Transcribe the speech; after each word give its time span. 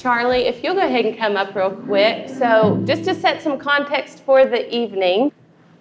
Charlie, 0.00 0.42
if 0.42 0.62
you'll 0.62 0.74
go 0.74 0.86
ahead 0.86 1.06
and 1.06 1.18
come 1.18 1.36
up 1.36 1.56
real 1.56 1.72
quick. 1.72 2.28
So, 2.28 2.80
just 2.86 3.04
to 3.04 3.14
set 3.14 3.42
some 3.42 3.58
context 3.58 4.22
for 4.24 4.44
the 4.44 4.72
evening, 4.72 5.32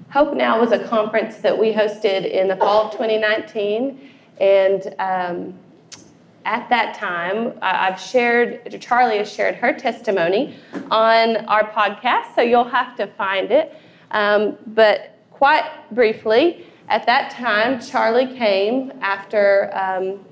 Hope 0.10 0.36
Now 0.36 0.60
was 0.60 0.72
a 0.72 0.84
conference 0.88 1.38
that 1.38 1.58
we 1.58 1.72
hosted 1.72 2.26
in 2.26 2.48
the 2.48 2.56
fall 2.56 2.88
of 2.88 2.92
2019. 2.94 4.10
And 4.40 4.96
um, 4.98 5.54
at 6.46 6.68
that 6.70 6.96
time, 6.96 7.54
I've 7.62 8.00
shared, 8.00 8.82
Charlie 8.82 9.20
has 9.20 9.32
shared 9.32 9.56
her 9.56 9.72
testimony 9.74 10.56
on 10.90 11.38
our 11.46 11.70
podcast, 11.70 12.34
so 12.34 12.42
you'll 12.42 12.64
have 12.64 12.96
to 12.96 13.06
find 13.06 13.52
it. 13.52 13.76
Um, 14.12 14.58
but 14.68 15.16
quite 15.30 15.70
briefly, 15.92 16.66
at 16.90 17.06
that 17.06 17.30
time, 17.32 17.80
Charlie 17.82 18.36
came 18.36 18.94
after 19.02 19.70
um, 19.76 20.26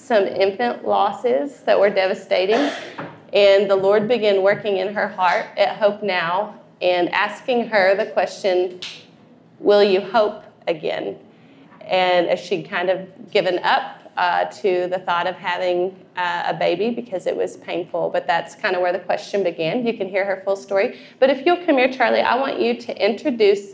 some 0.00 0.24
infant 0.24 0.86
losses 0.86 1.60
that 1.62 1.78
were 1.78 1.90
devastating, 1.90 2.70
and 3.32 3.70
the 3.70 3.76
Lord 3.76 4.08
began 4.08 4.42
working 4.42 4.78
in 4.78 4.94
her 4.94 5.08
heart 5.08 5.46
at 5.56 5.76
Hope 5.76 6.02
Now 6.02 6.60
and 6.80 7.08
asking 7.10 7.68
her 7.68 7.94
the 7.94 8.06
question, 8.06 8.80
Will 9.58 9.84
you 9.84 10.00
hope 10.00 10.42
again? 10.66 11.18
And 11.82 12.28
as 12.28 12.40
she'd 12.40 12.68
kind 12.68 12.88
of 12.88 13.30
given 13.30 13.58
up 13.58 14.00
uh, 14.16 14.46
to 14.46 14.86
the 14.88 14.98
thought 14.98 15.26
of 15.26 15.34
having 15.36 15.94
uh, 16.16 16.44
a 16.46 16.54
baby 16.54 16.90
because 16.90 17.26
it 17.26 17.36
was 17.36 17.56
painful, 17.58 18.10
but 18.10 18.26
that's 18.26 18.54
kind 18.54 18.74
of 18.74 18.82
where 18.82 18.92
the 18.92 18.98
question 18.98 19.42
began. 19.42 19.86
You 19.86 19.96
can 19.96 20.08
hear 20.08 20.24
her 20.24 20.42
full 20.44 20.56
story. 20.56 20.98
But 21.18 21.30
if 21.30 21.44
you'll 21.44 21.64
come 21.64 21.78
here, 21.78 21.92
Charlie, 21.92 22.20
I 22.20 22.34
want 22.36 22.60
you 22.60 22.78
to 22.80 23.04
introduce 23.04 23.72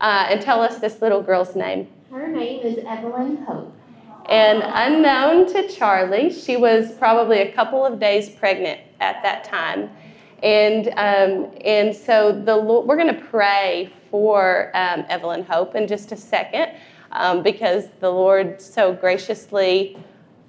uh, 0.00 0.26
and 0.30 0.40
tell 0.40 0.60
us 0.60 0.78
this 0.78 1.00
little 1.00 1.22
girl's 1.22 1.54
name. 1.54 1.88
Her 2.10 2.28
name 2.28 2.60
is 2.60 2.78
Evelyn 2.86 3.44
Hope. 3.44 3.74
And 4.28 4.62
unknown 4.64 5.46
to 5.52 5.68
Charlie, 5.68 6.32
she 6.32 6.56
was 6.56 6.92
probably 6.92 7.38
a 7.40 7.52
couple 7.52 7.84
of 7.84 8.00
days 8.00 8.28
pregnant 8.28 8.80
at 9.00 9.22
that 9.22 9.44
time. 9.44 9.90
And, 10.42 10.88
um, 10.96 11.52
and 11.64 11.94
so 11.94 12.32
the, 12.32 12.56
Lord, 12.56 12.86
we're 12.86 12.96
going 12.96 13.14
to 13.14 13.24
pray 13.26 13.92
for 14.10 14.70
um, 14.74 15.04
Evelyn 15.08 15.44
Hope 15.44 15.74
in 15.76 15.86
just 15.86 16.12
a 16.12 16.16
second 16.16 16.72
um, 17.12 17.42
because 17.42 17.86
the 18.00 18.10
Lord 18.10 18.60
so 18.60 18.92
graciously 18.92 19.96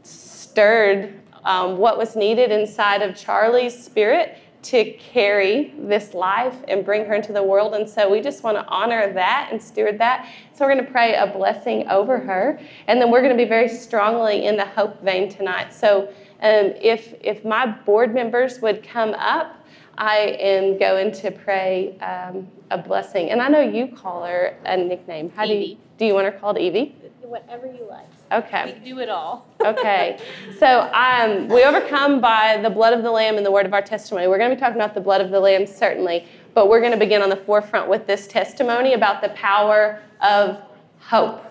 stirred 0.04 1.20
um, 1.46 1.78
what 1.78 1.98
was 1.98 2.16
needed 2.16 2.52
inside 2.52 3.02
of 3.02 3.16
Charlie's 3.16 3.82
spirit 3.82 4.38
to 4.68 4.92
carry 4.94 5.74
this 5.78 6.14
life 6.14 6.56
and 6.68 6.84
bring 6.84 7.06
her 7.06 7.14
into 7.14 7.32
the 7.32 7.42
world. 7.42 7.74
And 7.74 7.90
so 7.90 8.10
we 8.10 8.20
just 8.20 8.44
want 8.44 8.58
to 8.58 8.66
honor 8.66 9.14
that 9.14 9.50
and 9.52 9.62
steward 9.62 9.98
that. 10.00 10.30
So 10.54 10.66
we're 10.66 10.74
going 10.74 10.86
to 10.86 10.92
pray 10.92 11.16
a 11.16 11.28
blessing 11.28 11.88
over 11.88 12.20
her. 12.20 12.60
And 12.88 13.02
then 13.02 13.10
we're 13.10 13.22
going 13.22 13.36
to 13.36 13.42
be 13.42 13.48
very 13.48 13.70
strongly 13.70 14.46
in 14.46 14.58
the 14.58 14.66
hope 14.66 15.02
vein 15.02 15.30
tonight. 15.30 15.74
So 15.74 16.10
um, 16.42 16.74
if, 16.82 17.14
if 17.22 17.46
my 17.46 17.66
board 17.66 18.14
members 18.14 18.60
would 18.62 18.84
come 18.84 19.14
up, 19.14 19.66
I 19.98 20.38
am 20.40 20.78
going 20.78 21.12
to 21.14 21.32
pray 21.32 21.98
um, 22.00 22.48
a 22.70 22.78
blessing. 22.78 23.30
And 23.32 23.42
I 23.42 23.48
know 23.48 23.62
you 23.62 23.88
call 23.88 24.26
her 24.26 24.58
a 24.66 24.76
nickname. 24.76 25.32
How 25.32 25.46
Evie. 25.46 25.54
do 25.54 25.70
you, 25.70 25.78
do 25.98 26.06
you 26.06 26.14
want 26.14 26.26
her 26.26 26.40
called 26.40 26.58
Evie? 26.58 26.94
Whatever 27.22 27.68
you 27.68 27.88
like. 27.90 28.06
Okay. 28.32 28.80
We 28.84 28.92
do 28.92 29.00
it 29.00 29.10
all. 29.10 29.48
okay. 29.62 30.20
So 30.60 30.90
um, 30.94 31.48
we 31.48 31.64
overcome 31.64 32.20
by 32.20 32.60
the 32.62 32.70
blood 32.70 32.94
of 32.94 33.04
the 33.04 33.12
Lamb 33.12 33.38
and 33.38 33.46
the 33.46 33.52
word 33.52 33.66
of 33.66 33.74
our 33.74 33.82
testimony. 33.82 34.28
We're 34.28 34.38
going 34.38 34.50
to 34.50 34.56
be 34.56 34.60
talking 34.60 34.76
about 34.76 34.94
the 34.94 35.02
blood 35.02 35.22
of 35.22 35.32
the 35.32 35.40
Lamb, 35.40 35.66
certainly, 35.66 36.28
but 36.54 36.70
we're 36.70 36.80
going 36.80 36.92
to 36.92 36.98
begin 36.98 37.22
on 37.22 37.30
the 37.30 37.38
forefront 37.38 37.90
with 37.90 38.08
this 38.08 38.28
testimony 38.28 38.94
about 38.94 39.22
the 39.22 39.30
power 39.30 40.02
of 40.22 40.62
hope. 41.00 41.44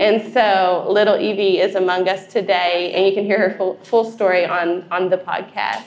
And 0.00 0.32
so 0.32 0.86
little 0.88 1.18
Evie 1.18 1.60
is 1.60 1.74
among 1.74 2.08
us 2.08 2.32
today, 2.32 2.92
and 2.94 3.06
you 3.06 3.12
can 3.12 3.24
hear 3.24 3.50
her 3.50 3.56
full, 3.56 3.76
full 3.84 4.10
story 4.10 4.46
on, 4.46 4.86
on 4.90 5.10
the 5.10 5.18
podcast. 5.18 5.84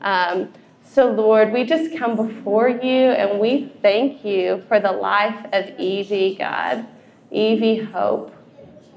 Um, 0.00 0.50
so, 0.82 1.10
Lord, 1.10 1.52
we 1.52 1.64
just 1.64 1.96
come 1.98 2.14
before 2.14 2.68
you 2.68 3.10
and 3.10 3.40
we 3.40 3.72
thank 3.82 4.24
you 4.24 4.62
for 4.68 4.78
the 4.78 4.92
life 4.92 5.46
of 5.52 5.78
Evie, 5.78 6.36
God, 6.38 6.86
Evie 7.30 7.78
Hope. 7.78 8.32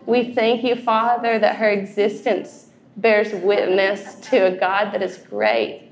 We 0.07 0.33
thank 0.33 0.63
you, 0.63 0.77
Father, 0.77 1.37
that 1.37 1.57
her 1.57 1.69
existence 1.69 2.67
bears 2.95 3.33
witness 3.43 4.15
to 4.29 4.47
a 4.47 4.57
God 4.57 4.93
that 4.93 5.03
is 5.03 5.17
great 5.17 5.83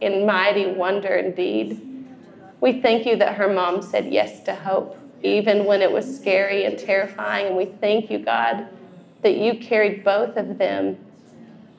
in 0.00 0.24
mighty 0.24 0.66
wonder 0.66 1.16
indeed. 1.16 2.06
We 2.60 2.80
thank 2.80 3.04
you 3.04 3.16
that 3.16 3.34
her 3.34 3.52
mom 3.52 3.82
said 3.82 4.12
yes 4.12 4.44
to 4.44 4.54
hope, 4.54 4.96
even 5.24 5.64
when 5.64 5.82
it 5.82 5.90
was 5.90 6.20
scary 6.20 6.64
and 6.64 6.78
terrifying. 6.78 7.48
And 7.48 7.56
we 7.56 7.64
thank 7.64 8.12
you, 8.12 8.20
God, 8.20 8.68
that 9.22 9.38
you 9.38 9.58
carried 9.58 10.04
both 10.04 10.36
of 10.36 10.56
them, 10.56 10.96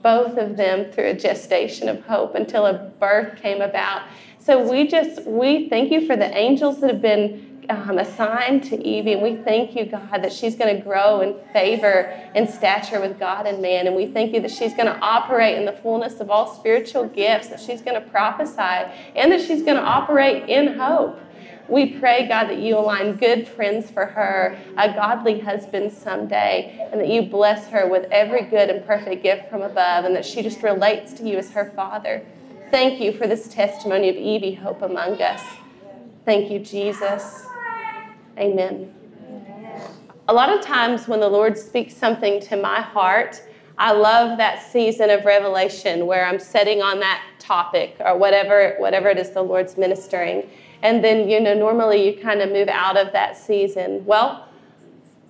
both 0.03 0.37
of 0.37 0.57
them 0.57 0.91
through 0.91 1.11
a 1.11 1.13
gestation 1.13 1.87
of 1.87 2.05
hope 2.05 2.35
until 2.35 2.65
a 2.65 2.91
birth 2.99 3.41
came 3.41 3.61
about. 3.61 4.01
So 4.37 4.69
we 4.69 4.85
just, 4.85 5.23
we 5.23 5.69
thank 5.69 5.91
you 5.91 6.05
for 6.05 6.17
the 6.17 6.37
angels 6.37 6.81
that 6.81 6.89
have 6.91 7.01
been 7.01 7.54
um, 7.69 7.97
assigned 7.97 8.63
to 8.65 8.83
Evie. 8.85 9.13
And 9.13 9.21
we 9.21 9.35
thank 9.35 9.75
you, 9.75 9.85
God, 9.85 10.23
that 10.23 10.31
she's 10.31 10.55
going 10.55 10.75
to 10.75 10.81
grow 10.81 11.21
in 11.21 11.35
favor 11.53 12.07
and 12.35 12.49
stature 12.49 12.99
with 12.99 13.19
God 13.19 13.47
and 13.47 13.61
man. 13.61 13.87
And 13.87 13.95
we 13.95 14.07
thank 14.07 14.33
you 14.33 14.41
that 14.41 14.51
she's 14.51 14.73
going 14.73 14.87
to 14.87 14.97
operate 14.99 15.57
in 15.57 15.65
the 15.65 15.73
fullness 15.73 16.19
of 16.19 16.29
all 16.29 16.53
spiritual 16.53 17.05
gifts, 17.07 17.47
that 17.47 17.59
she's 17.59 17.81
going 17.81 18.01
to 18.01 18.09
prophesy, 18.09 18.91
and 19.15 19.31
that 19.31 19.41
she's 19.41 19.63
going 19.63 19.77
to 19.77 19.83
operate 19.83 20.49
in 20.49 20.77
hope. 20.79 21.19
We 21.67 21.97
pray, 21.97 22.27
God, 22.27 22.47
that 22.49 22.59
you 22.59 22.77
align 22.77 23.15
good 23.15 23.47
friends 23.47 23.89
for 23.89 24.05
her, 24.05 24.55
a 24.77 24.93
godly 24.93 25.39
husband 25.39 25.91
someday, 25.91 26.87
and 26.91 27.01
that 27.01 27.07
you 27.07 27.23
bless 27.23 27.67
her 27.69 27.87
with 27.87 28.07
every 28.11 28.43
good 28.43 28.69
and 28.69 28.85
perfect 28.85 29.23
gift 29.23 29.49
from 29.49 29.63
above, 29.63 30.05
and 30.05 30.15
that 30.15 30.25
she 30.25 30.43
just 30.43 30.61
relates 30.61 31.13
to 31.13 31.27
you 31.27 31.37
as 31.37 31.51
her 31.51 31.71
father. 31.75 32.23
Thank 32.69 33.01
you 33.01 33.13
for 33.13 33.25
this 33.25 33.47
testimony 33.47 34.09
of 34.09 34.15
Evie 34.15 34.53
Hope 34.53 34.83
among 34.83 35.21
us. 35.21 35.41
Thank 36.23 36.51
you, 36.51 36.59
Jesus. 36.59 37.45
Amen. 38.37 38.93
A 40.27 40.33
lot 40.33 40.49
of 40.49 40.61
times 40.61 41.07
when 41.07 41.19
the 41.19 41.29
Lord 41.29 41.57
speaks 41.57 41.95
something 41.95 42.41
to 42.41 42.57
my 42.57 42.81
heart, 42.81 43.41
I 43.77 43.91
love 43.91 44.37
that 44.37 44.61
season 44.61 45.09
of 45.09 45.23
revelation 45.23 46.05
where 46.05 46.25
I'm 46.25 46.39
setting 46.39 46.81
on 46.81 46.99
that 46.99 47.21
topic 47.39 47.95
or 47.99 48.17
whatever 48.17 48.75
whatever 48.79 49.09
it 49.09 49.17
is 49.17 49.31
the 49.31 49.41
Lord's 49.41 49.77
ministering. 49.77 50.49
And 50.81 51.03
then, 51.03 51.29
you 51.29 51.39
know, 51.39 51.53
normally 51.53 52.05
you 52.05 52.21
kind 52.21 52.41
of 52.41 52.51
move 52.51 52.67
out 52.67 52.97
of 52.97 53.13
that 53.13 53.37
season. 53.37 54.05
Well, 54.05 54.47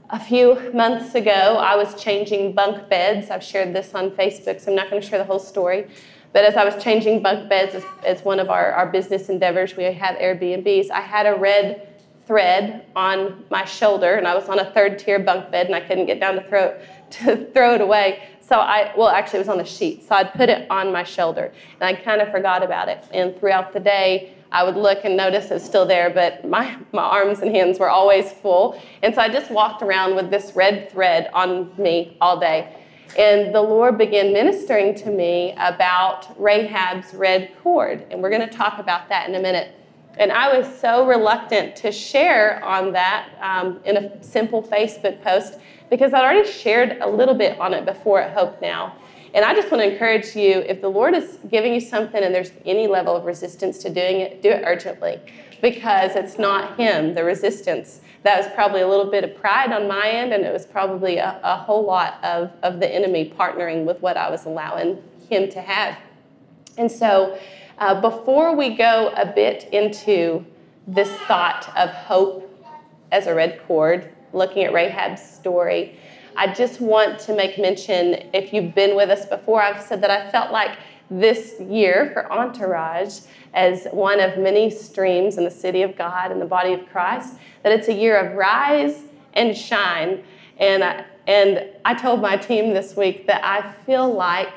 a 0.10 0.20
few 0.20 0.72
months 0.74 1.16
ago, 1.16 1.32
I 1.32 1.76
was 1.76 2.02
changing 2.02 2.54
bunk 2.54 2.90
beds. 2.90 3.30
I've 3.30 3.44
shared 3.44 3.74
this 3.74 3.94
on 3.96 4.12
Facebook, 4.12 4.62
so 4.62 4.72
I'm 4.72 4.76
not 4.76 4.90
going 4.90 5.02
to 5.02 5.08
share 5.08 5.20
the 5.20 5.26
whole 5.26 5.40
story. 5.40 5.88
But 6.32 6.44
as 6.44 6.56
I 6.56 6.66
was 6.66 6.82
changing 6.84 7.22
bunk 7.22 7.50
beds 7.50 7.76
as, 7.76 7.84
as 8.06 8.24
one 8.24 8.40
of 8.40 8.50
our, 8.50 8.72
our 8.74 8.88
business 8.88 9.30
endeavors, 9.30 9.76
we 9.76 9.84
have 9.84 10.18
Airbnbs, 10.18 10.92
I 10.92 11.02
had 11.02 11.26
a 11.26 11.36
red 11.36 11.95
thread 12.26 12.86
on 12.96 13.44
my 13.50 13.66
shoulder, 13.66 14.16
and 14.16 14.28
I 14.28 14.36
was 14.36 14.50
on 14.50 14.60
a 14.60 14.72
third 14.72 15.00
tier 15.00 15.20
bunk 15.20 15.52
bed, 15.52 15.68
and 15.68 15.76
I 15.76 15.82
couldn't 15.82 16.06
get 16.06 16.20
down 16.20 16.36
to 16.36 16.44
throw 16.48 16.80
to 17.12 17.46
throw 17.54 17.76
it 17.76 17.82
away. 17.82 18.24
So 18.42 18.60
I, 18.60 18.94
well, 18.96 19.10
actually, 19.10 19.38
it 19.38 19.42
was 19.42 19.50
on 19.50 19.58
the 19.58 19.66
sheet. 19.66 20.04
So 20.08 20.16
I'd 20.16 20.34
put 20.34 20.50
it 20.50 20.70
on 20.70 20.92
my 20.92 21.04
shoulder, 21.04 21.54
and 21.80 21.98
I 21.98 22.00
kind 22.00 22.22
of 22.22 22.30
forgot 22.32 22.64
about 22.64 22.90
it. 22.90 23.04
And 23.12 23.38
throughout 23.40 23.74
the 23.74 23.80
day, 23.80 24.36
I 24.52 24.64
would 24.64 24.76
look 24.76 25.04
and 25.04 25.18
notice 25.18 25.52
it 25.52 25.56
was 25.56 25.64
still 25.64 25.86
there, 25.86 26.10
but 26.10 26.48
my, 26.48 26.78
my 26.94 27.02
arms 27.02 27.40
and 27.40 27.54
hands 27.54 27.80
were 27.80 27.90
always 27.90 28.32
full. 28.32 28.82
And 29.04 29.14
so 29.14 29.22
I 29.22 29.30
just 29.30 29.52
walked 29.52 29.82
around 29.82 30.16
with 30.16 30.30
this 30.30 30.56
red 30.56 30.92
thread 30.92 31.30
on 31.34 31.72
me 31.78 32.16
all 32.22 32.40
day. 32.40 32.74
And 33.18 33.54
the 33.54 33.62
Lord 33.62 33.98
began 33.98 34.34
ministering 34.34 34.96
to 34.96 35.10
me 35.10 35.54
about 35.58 36.40
Rahab's 36.40 37.14
red 37.14 37.52
cord. 37.62 38.06
And 38.12 38.22
we're 38.22 38.30
going 38.30 38.48
to 38.48 38.56
talk 38.56 38.80
about 38.80 39.10
that 39.10 39.28
in 39.28 39.36
a 39.36 39.42
minute. 39.42 39.74
And 40.18 40.32
I 40.32 40.58
was 40.58 40.80
so 40.80 41.06
reluctant 41.06 41.76
to 41.78 41.92
share 41.92 42.64
on 42.64 42.94
that 42.94 43.30
um, 43.42 43.80
in 43.86 43.98
a 43.98 44.24
simple 44.24 44.64
Facebook 44.64 45.22
post 45.22 45.60
because 45.90 46.14
I'd 46.14 46.24
already 46.24 46.50
shared 46.50 46.98
a 47.02 47.08
little 47.08 47.36
bit 47.36 47.60
on 47.60 47.74
it 47.74 47.86
before 47.86 48.22
at 48.22 48.34
Hope 48.34 48.62
Now. 48.62 48.96
And 49.34 49.44
I 49.44 49.54
just 49.54 49.70
want 49.70 49.84
to 49.84 49.92
encourage 49.92 50.34
you 50.36 50.60
if 50.60 50.80
the 50.80 50.88
Lord 50.88 51.14
is 51.14 51.40
giving 51.50 51.74
you 51.74 51.82
something 51.82 52.24
and 52.24 52.34
there's 52.34 52.52
any 52.66 52.88
level 52.88 53.16
of 53.16 53.26
resistance 53.26 53.80
to 53.80 53.90
doing 53.90 54.22
it, 54.22 54.42
do 54.42 54.50
it 54.50 54.64
urgently 54.66 55.20
because 55.62 56.16
it's 56.16 56.38
not 56.38 56.78
Him, 56.78 57.14
the 57.14 57.24
resistance. 57.24 58.02
That 58.24 58.38
was 58.38 58.52
probably 58.54 58.82
a 58.82 58.88
little 58.88 59.12
bit 59.12 59.24
of 59.24 59.36
pride 59.36 59.72
on 59.72 59.88
my 59.88 60.08
end, 60.08 60.34
and 60.34 60.44
it 60.44 60.54
was 60.54 60.66
probably 60.66 61.18
a, 61.18 61.40
a 61.44 61.58
whole 61.58 61.86
lot 61.86 62.24
of, 62.24 62.52
of 62.64 62.80
the 62.80 62.88
enemy 62.88 63.34
partnering 63.38 63.86
with 63.86 64.02
what 64.02 64.16
I 64.18 64.30
was 64.30 64.46
allowing 64.46 65.02
Him 65.30 65.50
to 65.52 65.62
have. 65.62 65.98
And 66.78 66.92
so, 66.92 67.38
Uh, 67.78 68.00
before 68.00 68.56
we 68.56 68.74
go 68.74 69.12
a 69.18 69.26
bit 69.26 69.66
into 69.74 70.46
this 70.88 71.12
thought 71.28 71.70
of 71.76 71.90
hope 71.90 72.50
as 73.12 73.28
a 73.28 73.36
red 73.36 73.62
cord, 73.68 74.14
looking 74.32 74.64
at 74.64 74.72
Rahab's 74.72 75.22
story, 75.22 76.00
I 76.38 76.54
just 76.54 76.80
want 76.80 77.20
to 77.22 77.36
make 77.36 77.58
mention 77.58 78.30
if 78.34 78.54
you've 78.54 78.74
been 78.74 78.96
with 78.96 79.10
us 79.10 79.26
before, 79.26 79.62
I've 79.62 79.84
said 79.84 80.00
that 80.02 80.10
I 80.10 80.32
felt 80.32 80.52
like 80.52 80.78
this 81.10 81.60
year 81.60 82.12
for 82.14 82.32
Entourage, 82.32 83.20
as 83.54 83.88
one 83.92 84.22
of 84.22 84.38
many 84.38 84.70
streams 84.70 85.38
in 85.38 85.44
the 85.44 85.52
city 85.52 85.82
of 85.82 85.98
God 85.98 86.32
and 86.32 86.42
the 86.42 86.46
body 86.46 86.72
of 86.72 86.88
Christ, 86.90 87.36
that 87.64 87.74
it's 87.74 87.90
a 87.90 87.94
year 87.94 88.18
of 88.18 88.38
rise 88.38 89.02
and 89.34 89.56
shine. 89.56 90.24
And 90.58 90.82
I, 90.82 91.06
and 91.28 91.66
I 91.84 91.94
told 91.94 92.22
my 92.22 92.38
team 92.38 92.74
this 92.74 92.96
week 92.96 93.28
that 93.28 93.44
I 93.44 93.74
feel 93.86 94.14
like 94.14 94.54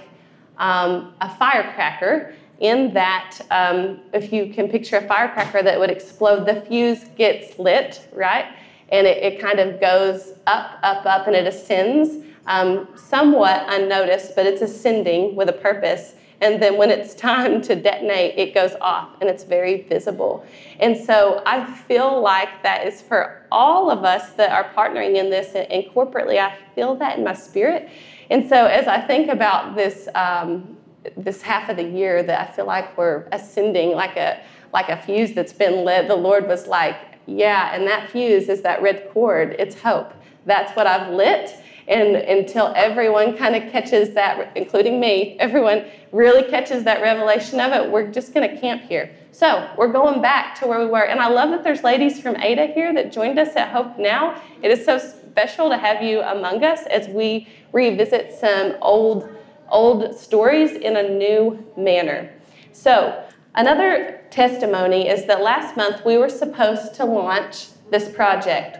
um, 0.59 1.15
a 1.21 1.35
firecracker 1.37 2.35
in 2.61 2.93
that 2.95 3.39
um, 3.51 4.01
if 4.13 4.33
you 4.33 4.53
can 4.53 4.69
picture 4.69 4.97
a 4.97 5.07
firecracker 5.07 5.63
that 5.63 5.79
would 5.79 5.91
explode, 5.91 6.47
the 6.47 6.61
fuse 6.63 7.05
gets 7.17 7.59
lit, 7.59 8.09
right? 8.13 8.47
And 8.91 9.07
it, 9.07 9.19
it 9.23 9.41
kind 9.41 9.61
of 9.61 9.81
goes 9.81 10.33
up, 10.47 10.79
up, 10.83 11.07
up, 11.07 11.27
and 11.27 11.37
it 11.37 11.47
ascends 11.47 12.25
um, 12.47 12.89
somewhat 12.97 13.65
unnoticed, 13.69 14.35
but 14.35 14.47
it's 14.47 14.63
ascending 14.63 15.37
with 15.37 15.49
a 15.49 15.53
purpose. 15.53 16.15
And 16.41 16.63
then 16.63 16.77
when 16.77 16.91
it's 16.91 17.15
time 17.15 17.61
to 17.63 17.75
detonate, 17.75 18.39
it 18.39 18.55
goes 18.55 18.73
off 18.81 19.11
and 19.21 19.29
it's 19.29 19.45
very 19.45 19.83
visible. 19.83 20.47
And 20.79 20.97
so 20.97 21.43
I 21.45 21.65
feel 21.65 22.21
like 22.21 22.63
that 22.63 22.87
is 22.87 23.03
for 23.03 23.43
all 23.51 23.91
of 23.91 24.05
us 24.05 24.31
that 24.35 24.51
are 24.51 24.73
partnering 24.73 25.17
in 25.17 25.31
this 25.31 25.55
and 25.55 25.85
corporately, 25.93 26.39
I 26.39 26.57
feel 26.75 26.95
that 26.97 27.19
in 27.19 27.25
my 27.25 27.35
spirit. 27.35 27.89
And 28.31 28.49
so 28.49 28.67
as 28.67 28.87
I 28.87 29.01
think 29.01 29.31
about 29.31 29.75
this, 29.75 30.09
um, 30.15 30.78
this 31.17 31.43
half 31.43 31.69
of 31.69 31.77
the 31.77 31.85
year 31.85 32.23
that 32.23 32.49
I 32.49 32.53
feel 32.53 32.67
like 32.67 32.97
we're 32.97 33.29
ascending 33.33 33.93
like 33.93 34.17
a 34.17 34.41
like 34.73 34.89
a 34.89 35.01
fuse 35.01 35.33
that's 35.33 35.53
been 35.53 35.85
lit, 35.85 36.09
the 36.09 36.17
Lord 36.17 36.47
was 36.47 36.67
like, 36.67 36.97
Yeah, 37.27 37.75
and 37.75 37.87
that 37.87 38.11
fuse 38.11 38.49
is 38.49 38.63
that 38.63 38.83
red 38.83 39.11
cord. 39.13 39.57
It's 39.59 39.81
hope. 39.81 40.13
That's 40.47 40.75
what 40.77 40.87
I've 40.87 41.13
lit. 41.13 41.51
And 41.89 42.17
until 42.17 42.75
everyone 42.77 43.35
kind 43.35 43.57
of 43.57 43.73
catches 43.73 44.13
that, 44.13 44.55
including 44.55 45.01
me, 45.01 45.39
everyone 45.41 45.87
really 46.13 46.43
catches 46.43 46.85
that 46.85 47.01
revelation 47.01 47.61
of 47.61 47.73
it, 47.73 47.91
we're 47.91 48.11
just 48.11 48.35
going 48.35 48.49
to 48.49 48.61
camp 48.61 48.83
here. 48.83 49.11
So 49.33 49.71
we're 49.79 49.93
going 49.93 50.21
back 50.21 50.55
to 50.61 50.67
where 50.67 50.81
we 50.81 50.87
were. 50.87 51.07
And 51.07 51.19
I 51.19 51.29
love 51.29 51.49
that 51.51 51.65
there's 51.65 51.83
ladies 51.83 52.21
from 52.21 52.37
Ada 52.37 52.67
here 52.67 52.93
that 52.93 53.11
joined 53.11 53.39
us 53.39 53.57
at 53.57 53.71
Hope 53.71 53.99
Now. 53.99 54.41
It 54.61 54.71
is 54.71 54.85
so 54.85 54.99
special 54.99 55.71
to 55.71 55.79
have 55.79 56.03
you 56.03 56.21
among 56.21 56.63
us 56.63 56.83
as 56.91 57.09
we 57.09 57.49
revisit 57.73 58.35
some 58.39 58.77
old 58.83 59.38
old 59.71 60.15
stories 60.15 60.73
in 60.73 60.97
a 60.97 61.09
new 61.09 61.65
manner. 61.77 62.33
So, 62.73 63.25
another 63.55 64.21
testimony 64.31 65.09
is 65.09 65.27
that 65.27 65.43
last 65.43 65.77
month 65.77 66.05
we 66.05 66.17
were 66.17 66.29
supposed 66.29 66.95
to 66.95 67.05
launch 67.05 67.69
this 67.91 68.09
project 68.09 68.79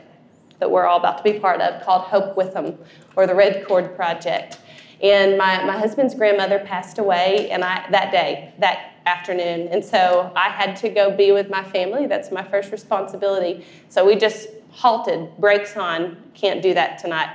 that 0.59 0.71
we're 0.71 0.87
all 0.87 0.99
about 0.99 1.19
to 1.19 1.25
be 1.25 1.39
part 1.39 1.61
of 1.61 1.83
called 1.85 2.03
Hope 2.03 2.37
with 2.37 2.55
Them 2.55 2.79
or 3.17 3.27
the 3.27 3.35
Red 3.35 3.67
Cord 3.67 3.95
Project. 3.97 4.59
And 5.01 5.39
my, 5.39 5.65
my 5.65 5.79
husband's 5.79 6.15
grandmother 6.15 6.59
passed 6.59 6.99
away 6.99 7.51
and 7.51 7.63
I 7.63 7.87
that 7.91 8.11
day, 8.11 8.53
that 8.59 8.95
afternoon. 9.07 9.69
And 9.69 9.85
so 9.85 10.33
I 10.35 10.51
had 10.51 10.77
to 10.79 10.89
go 10.89 11.17
be 11.17 11.31
with 11.33 11.49
my 11.49 11.63
family. 11.63 12.07
That's 12.07 12.33
my 12.33 12.43
first 12.43 12.73
responsibility. 12.73 13.65
So 13.89 14.05
we 14.05 14.17
just 14.17 14.49
halted, 14.71 15.37
brakes 15.39 15.77
on, 15.77 16.17
can't 16.35 16.63
do 16.63 16.75
that 16.75 16.99
tonight. 16.99 17.29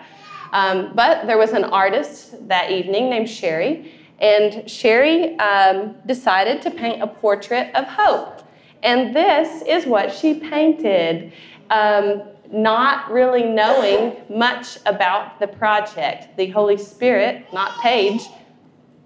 Um, 0.54 0.92
but 0.94 1.26
there 1.26 1.40
was 1.40 1.52
an 1.52 1.64
artist 1.64 2.48
that 2.48 2.70
evening 2.70 3.10
named 3.10 3.28
Sherry, 3.28 3.92
and 4.20 4.70
Sherry 4.70 5.38
um, 5.40 5.96
decided 6.06 6.62
to 6.62 6.72
paint 6.72 7.02
a 7.02 7.08
portrait 7.08 7.74
of 7.76 7.86
hope. 7.86 8.44
And 8.84 9.16
this 9.16 9.64
is 9.64 9.88
what 9.88 10.14
she 10.14 10.36
painted, 10.36 11.34
um, 11.72 12.22
not 12.52 13.12
really 13.12 13.44
knowing 13.44 14.16
much 14.30 14.78
about 14.86 15.40
the 15.40 15.48
project. 15.48 16.38
The 16.38 16.48
Holy 16.50 16.78
Spirit, 16.78 17.52
not 17.52 17.82
Paige, 17.82 18.22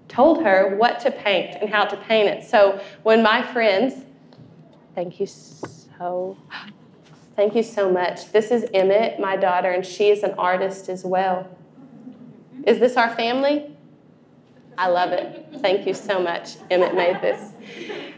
told 0.09 0.43
her 0.43 0.75
what 0.75 0.99
to 1.01 1.11
paint 1.11 1.55
and 1.61 1.69
how 1.69 1.85
to 1.85 1.95
paint 1.95 2.27
it. 2.27 2.43
So 2.43 2.81
when 3.03 3.23
my 3.23 3.41
friends, 3.41 4.03
thank 4.95 5.19
you 5.19 5.27
so 5.27 6.37
Thank 7.37 7.53
you 7.53 7.61
so 7.61 7.91
much. 7.91 8.31
This 8.31 8.49
is 8.49 8.65
Emmett, 8.73 9.19
my 9.19 9.35
daughter, 9.35 9.69
and 9.69 9.85
she 9.85 10.09
is 10.09 10.23
an 10.23 10.31
artist 10.39 10.89
as 10.89 11.05
well. 11.05 11.47
Is 12.65 12.79
this 12.79 12.97
our 12.97 13.15
family? 13.15 13.77
I 14.75 14.87
love 14.87 15.11
it. 15.11 15.45
Thank 15.57 15.85
you 15.85 15.93
so 15.93 16.19
much. 16.19 16.55
Emmett 16.71 16.95
made 16.95 17.21
this. 17.21 17.51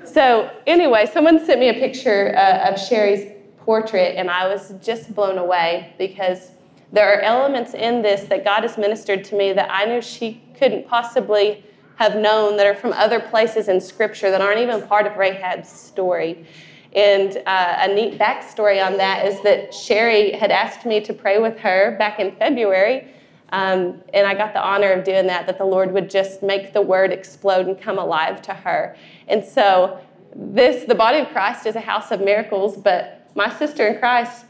So, 0.05 0.49
anyway, 0.65 1.05
someone 1.05 1.45
sent 1.45 1.59
me 1.59 1.67
a 1.67 1.73
picture 1.73 2.33
uh, 2.33 2.71
of 2.71 2.79
Sherry's 2.79 3.33
portrait, 3.57 4.15
and 4.15 4.31
I 4.31 4.47
was 4.47 4.73
just 4.81 5.13
blown 5.13 5.37
away 5.37 5.93
because 5.97 6.51
there 6.93 7.13
are 7.13 7.19
elements 7.19 7.73
in 7.73 8.01
this 8.01 8.23
that 8.29 8.45
God 8.45 8.61
has 8.63 8.77
ministered 8.77 9.25
to 9.25 9.35
me 9.35 9.51
that 9.51 9.69
I 9.69 9.83
knew 9.83 10.01
she 10.01 10.41
couldn't 10.57 10.87
possibly 10.87 11.65
have 11.97 12.15
known 12.15 12.55
that 12.55 12.65
are 12.65 12.73
from 12.73 12.93
other 12.93 13.19
places 13.19 13.67
in 13.67 13.81
Scripture 13.81 14.31
that 14.31 14.39
aren't 14.39 14.61
even 14.61 14.81
part 14.87 15.05
of 15.05 15.17
Rahab's 15.17 15.67
story. 15.67 16.45
And 16.93 17.37
uh, 17.45 17.77
a 17.79 17.93
neat 17.93 18.17
backstory 18.17 18.83
on 18.83 18.97
that 18.97 19.25
is 19.25 19.41
that 19.41 19.73
Sherry 19.73 20.31
had 20.31 20.51
asked 20.51 20.85
me 20.85 21.01
to 21.01 21.13
pray 21.13 21.39
with 21.39 21.59
her 21.59 21.95
back 21.99 22.19
in 22.19 22.35
February. 22.35 23.13
Um, 23.51 24.01
and 24.13 24.27
I 24.27 24.33
got 24.33 24.53
the 24.53 24.61
honor 24.61 24.91
of 24.91 25.03
doing 25.03 25.27
that, 25.27 25.45
that 25.47 25.57
the 25.57 25.65
Lord 25.65 25.91
would 25.91 26.09
just 26.09 26.43
make 26.43 26.73
the 26.73 26.81
word 26.81 27.11
explode 27.11 27.67
and 27.67 27.79
come 27.79 27.97
alive 27.97 28.41
to 28.43 28.53
her. 28.53 28.95
And 29.27 29.43
so, 29.43 29.99
this, 30.35 30.85
the 30.85 30.95
body 30.95 31.19
of 31.19 31.29
Christ, 31.29 31.65
is 31.65 31.75
a 31.75 31.79
house 31.79 32.11
of 32.11 32.21
miracles, 32.21 32.77
but 32.77 33.29
my 33.35 33.49
sister 33.49 33.87
in 33.87 33.99
Christ 33.99 34.45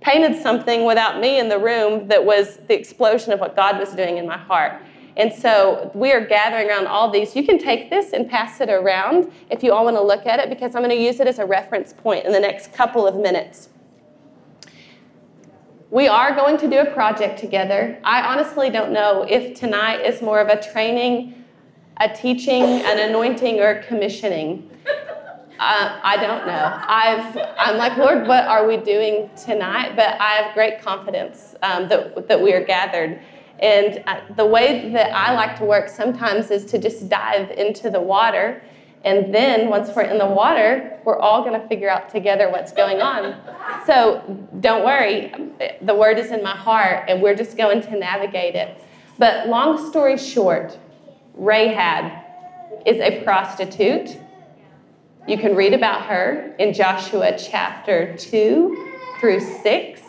painted 0.00 0.40
something 0.40 0.84
without 0.84 1.20
me 1.20 1.38
in 1.38 1.48
the 1.48 1.58
room 1.58 2.08
that 2.08 2.24
was 2.24 2.56
the 2.68 2.76
explosion 2.76 3.32
of 3.32 3.38
what 3.38 3.54
God 3.54 3.78
was 3.78 3.92
doing 3.92 4.16
in 4.16 4.26
my 4.26 4.38
heart. 4.38 4.82
And 5.20 5.30
so 5.30 5.90
we 5.92 6.12
are 6.12 6.24
gathering 6.24 6.70
around 6.70 6.86
all 6.86 7.10
these. 7.10 7.36
You 7.36 7.44
can 7.44 7.58
take 7.58 7.90
this 7.90 8.14
and 8.14 8.26
pass 8.26 8.58
it 8.62 8.70
around 8.70 9.30
if 9.50 9.62
you 9.62 9.70
all 9.70 9.84
want 9.84 9.98
to 9.98 10.02
look 10.02 10.24
at 10.24 10.40
it, 10.40 10.48
because 10.48 10.74
I'm 10.74 10.80
going 10.82 10.96
to 10.96 11.04
use 11.04 11.20
it 11.20 11.26
as 11.26 11.38
a 11.38 11.44
reference 11.44 11.92
point 11.92 12.24
in 12.24 12.32
the 12.32 12.40
next 12.40 12.72
couple 12.72 13.06
of 13.06 13.14
minutes. 13.16 13.68
We 15.90 16.08
are 16.08 16.34
going 16.34 16.56
to 16.56 16.70
do 16.70 16.78
a 16.78 16.86
project 16.86 17.38
together. 17.38 18.00
I 18.02 18.22
honestly 18.22 18.70
don't 18.70 18.92
know 18.92 19.26
if 19.28 19.58
tonight 19.60 20.06
is 20.06 20.22
more 20.22 20.40
of 20.40 20.48
a 20.48 20.58
training, 20.72 21.44
a 21.98 22.08
teaching, 22.08 22.62
an 22.62 23.10
anointing, 23.10 23.60
or 23.60 23.82
commissioning. 23.82 24.70
Uh, 25.62 26.00
I 26.02 26.16
don't 26.16 26.46
know. 26.46 26.80
I've, 26.88 27.36
I'm 27.58 27.76
like, 27.76 27.98
Lord, 27.98 28.26
what 28.26 28.44
are 28.44 28.66
we 28.66 28.78
doing 28.78 29.28
tonight? 29.36 29.94
But 29.94 30.18
I 30.18 30.36
have 30.36 30.54
great 30.54 30.80
confidence 30.80 31.54
um, 31.62 31.86
that, 31.90 32.28
that 32.28 32.40
we 32.40 32.54
are 32.54 32.64
gathered. 32.64 33.20
And 33.60 34.02
uh, 34.06 34.20
the 34.36 34.46
way 34.46 34.90
that 34.92 35.14
I 35.14 35.34
like 35.34 35.56
to 35.58 35.64
work 35.64 35.88
sometimes 35.88 36.50
is 36.50 36.64
to 36.66 36.78
just 36.78 37.08
dive 37.08 37.50
into 37.50 37.90
the 37.90 38.00
water. 38.00 38.62
And 39.04 39.34
then 39.34 39.68
once 39.68 39.90
we're 39.94 40.02
in 40.02 40.18
the 40.18 40.26
water, 40.26 40.98
we're 41.04 41.18
all 41.18 41.42
going 41.44 41.60
to 41.60 41.66
figure 41.68 41.88
out 41.88 42.10
together 42.10 42.50
what's 42.50 42.72
going 42.72 43.00
on. 43.00 43.36
So 43.86 44.22
don't 44.60 44.84
worry, 44.84 45.32
the 45.82 45.94
word 45.94 46.18
is 46.18 46.30
in 46.30 46.42
my 46.42 46.56
heart, 46.56 47.04
and 47.08 47.22
we're 47.22 47.34
just 47.34 47.56
going 47.56 47.82
to 47.82 47.96
navigate 47.96 48.54
it. 48.54 48.82
But 49.18 49.48
long 49.48 49.90
story 49.90 50.16
short, 50.16 50.78
Rahab 51.34 52.12
is 52.86 52.98
a 53.00 53.22
prostitute. 53.22 54.18
You 55.26 55.38
can 55.38 55.54
read 55.54 55.74
about 55.74 56.06
her 56.06 56.54
in 56.58 56.72
Joshua 56.72 57.36
chapter 57.38 58.16
2 58.16 58.94
through 59.20 59.40
6. 59.40 59.99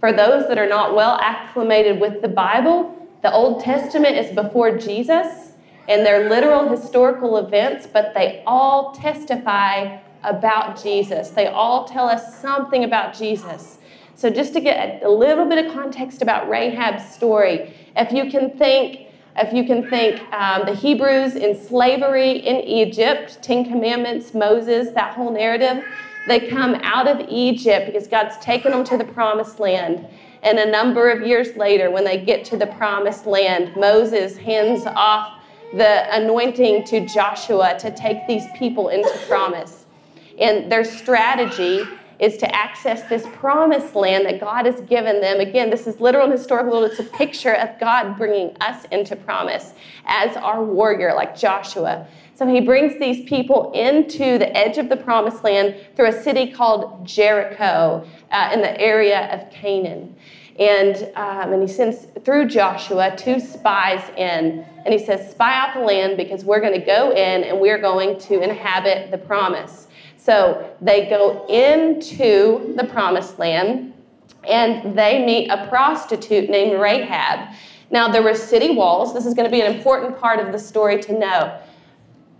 For 0.00 0.12
those 0.12 0.46
that 0.46 0.58
are 0.58 0.68
not 0.68 0.94
well 0.94 1.18
acclimated 1.20 2.00
with 2.00 2.22
the 2.22 2.28
Bible, 2.28 2.94
the 3.22 3.32
Old 3.32 3.62
Testament 3.64 4.16
is 4.16 4.32
before 4.32 4.78
Jesus, 4.78 5.52
and 5.88 6.06
they're 6.06 6.28
literal 6.28 6.68
historical 6.68 7.36
events, 7.38 7.88
but 7.92 8.14
they 8.14 8.42
all 8.46 8.92
testify 8.92 9.98
about 10.22 10.80
Jesus. 10.80 11.30
They 11.30 11.48
all 11.48 11.84
tell 11.84 12.08
us 12.08 12.40
something 12.40 12.84
about 12.84 13.12
Jesus. 13.14 13.78
So, 14.14 14.30
just 14.30 14.52
to 14.52 14.60
get 14.60 15.02
a 15.02 15.08
little 15.08 15.46
bit 15.46 15.64
of 15.64 15.72
context 15.72 16.22
about 16.22 16.48
Rahab's 16.48 17.08
story, 17.12 17.74
if 17.96 18.12
you 18.12 18.30
can 18.30 18.56
think, 18.56 19.06
if 19.36 19.52
you 19.52 19.64
can 19.64 19.88
think 19.88 20.20
um, 20.32 20.66
the 20.66 20.74
Hebrews 20.74 21.34
in 21.34 21.56
slavery 21.56 22.32
in 22.32 22.56
Egypt, 22.56 23.38
Ten 23.42 23.64
Commandments, 23.64 24.34
Moses, 24.34 24.90
that 24.94 25.14
whole 25.14 25.32
narrative, 25.32 25.84
they 26.28 26.48
come 26.48 26.74
out 26.82 27.08
of 27.08 27.26
Egypt 27.28 27.86
because 27.86 28.06
God's 28.06 28.36
taken 28.38 28.72
them 28.72 28.84
to 28.84 28.96
the 28.96 29.04
promised 29.04 29.58
land. 29.58 30.06
And 30.42 30.58
a 30.58 30.70
number 30.70 31.10
of 31.10 31.26
years 31.26 31.56
later, 31.56 31.90
when 31.90 32.04
they 32.04 32.24
get 32.24 32.44
to 32.46 32.56
the 32.56 32.66
promised 32.66 33.26
land, 33.26 33.74
Moses 33.76 34.36
hands 34.36 34.86
off 34.86 35.40
the 35.72 36.14
anointing 36.14 36.84
to 36.84 37.06
Joshua 37.06 37.76
to 37.80 37.90
take 37.90 38.26
these 38.26 38.44
people 38.56 38.88
into 38.88 39.12
promise. 39.26 39.84
And 40.38 40.70
their 40.70 40.84
strategy 40.84 41.84
is 42.18 42.36
to 42.38 42.54
access 42.54 43.08
this 43.08 43.26
promised 43.34 43.94
land 43.94 44.26
that 44.26 44.40
God 44.40 44.66
has 44.66 44.80
given 44.82 45.20
them. 45.20 45.40
Again, 45.40 45.70
this 45.70 45.86
is 45.86 46.00
literal 46.00 46.24
and 46.24 46.32
historical, 46.32 46.82
it's 46.84 46.98
a 46.98 47.04
picture 47.04 47.54
of 47.54 47.78
God 47.78 48.16
bringing 48.16 48.56
us 48.60 48.84
into 48.86 49.14
promise 49.16 49.72
as 50.06 50.36
our 50.36 50.64
warrior, 50.64 51.14
like 51.14 51.36
Joshua. 51.36 52.06
So 52.34 52.46
he 52.46 52.60
brings 52.60 52.98
these 53.00 53.28
people 53.28 53.72
into 53.72 54.38
the 54.38 54.56
edge 54.56 54.78
of 54.78 54.88
the 54.88 54.96
promised 54.96 55.42
land 55.42 55.74
through 55.96 56.06
a 56.06 56.22
city 56.22 56.52
called 56.52 57.04
Jericho 57.04 58.06
uh, 58.30 58.50
in 58.52 58.60
the 58.60 58.80
area 58.80 59.28
of 59.32 59.50
Canaan. 59.50 60.14
And, 60.58 60.96
um, 61.14 61.52
and 61.52 61.62
he 61.62 61.68
sends 61.68 62.06
through 62.24 62.46
Joshua 62.46 63.16
two 63.16 63.40
spies 63.40 64.08
in. 64.16 64.64
And 64.84 64.92
he 64.92 65.04
says, 65.04 65.30
Spy 65.30 65.52
out 65.52 65.74
the 65.74 65.80
land 65.80 66.16
because 66.16 66.44
we're 66.44 66.60
going 66.60 66.78
to 66.78 66.84
go 66.84 67.10
in 67.10 67.44
and 67.44 67.60
we're 67.60 67.80
going 67.80 68.18
to 68.20 68.40
inhabit 68.40 69.10
the 69.10 69.18
promise. 69.18 69.87
So 70.28 70.70
they 70.82 71.08
go 71.08 71.46
into 71.46 72.74
the 72.76 72.84
promised 72.84 73.38
land 73.38 73.94
and 74.46 74.94
they 74.94 75.24
meet 75.24 75.48
a 75.48 75.66
prostitute 75.68 76.50
named 76.50 76.78
Rahab. 76.78 77.54
Now, 77.90 78.12
there 78.12 78.22
were 78.22 78.34
city 78.34 78.68
walls. 78.68 79.14
This 79.14 79.24
is 79.24 79.32
going 79.32 79.46
to 79.46 79.50
be 79.50 79.62
an 79.62 79.74
important 79.74 80.18
part 80.18 80.38
of 80.38 80.52
the 80.52 80.58
story 80.58 81.00
to 81.00 81.18
know. 81.18 81.58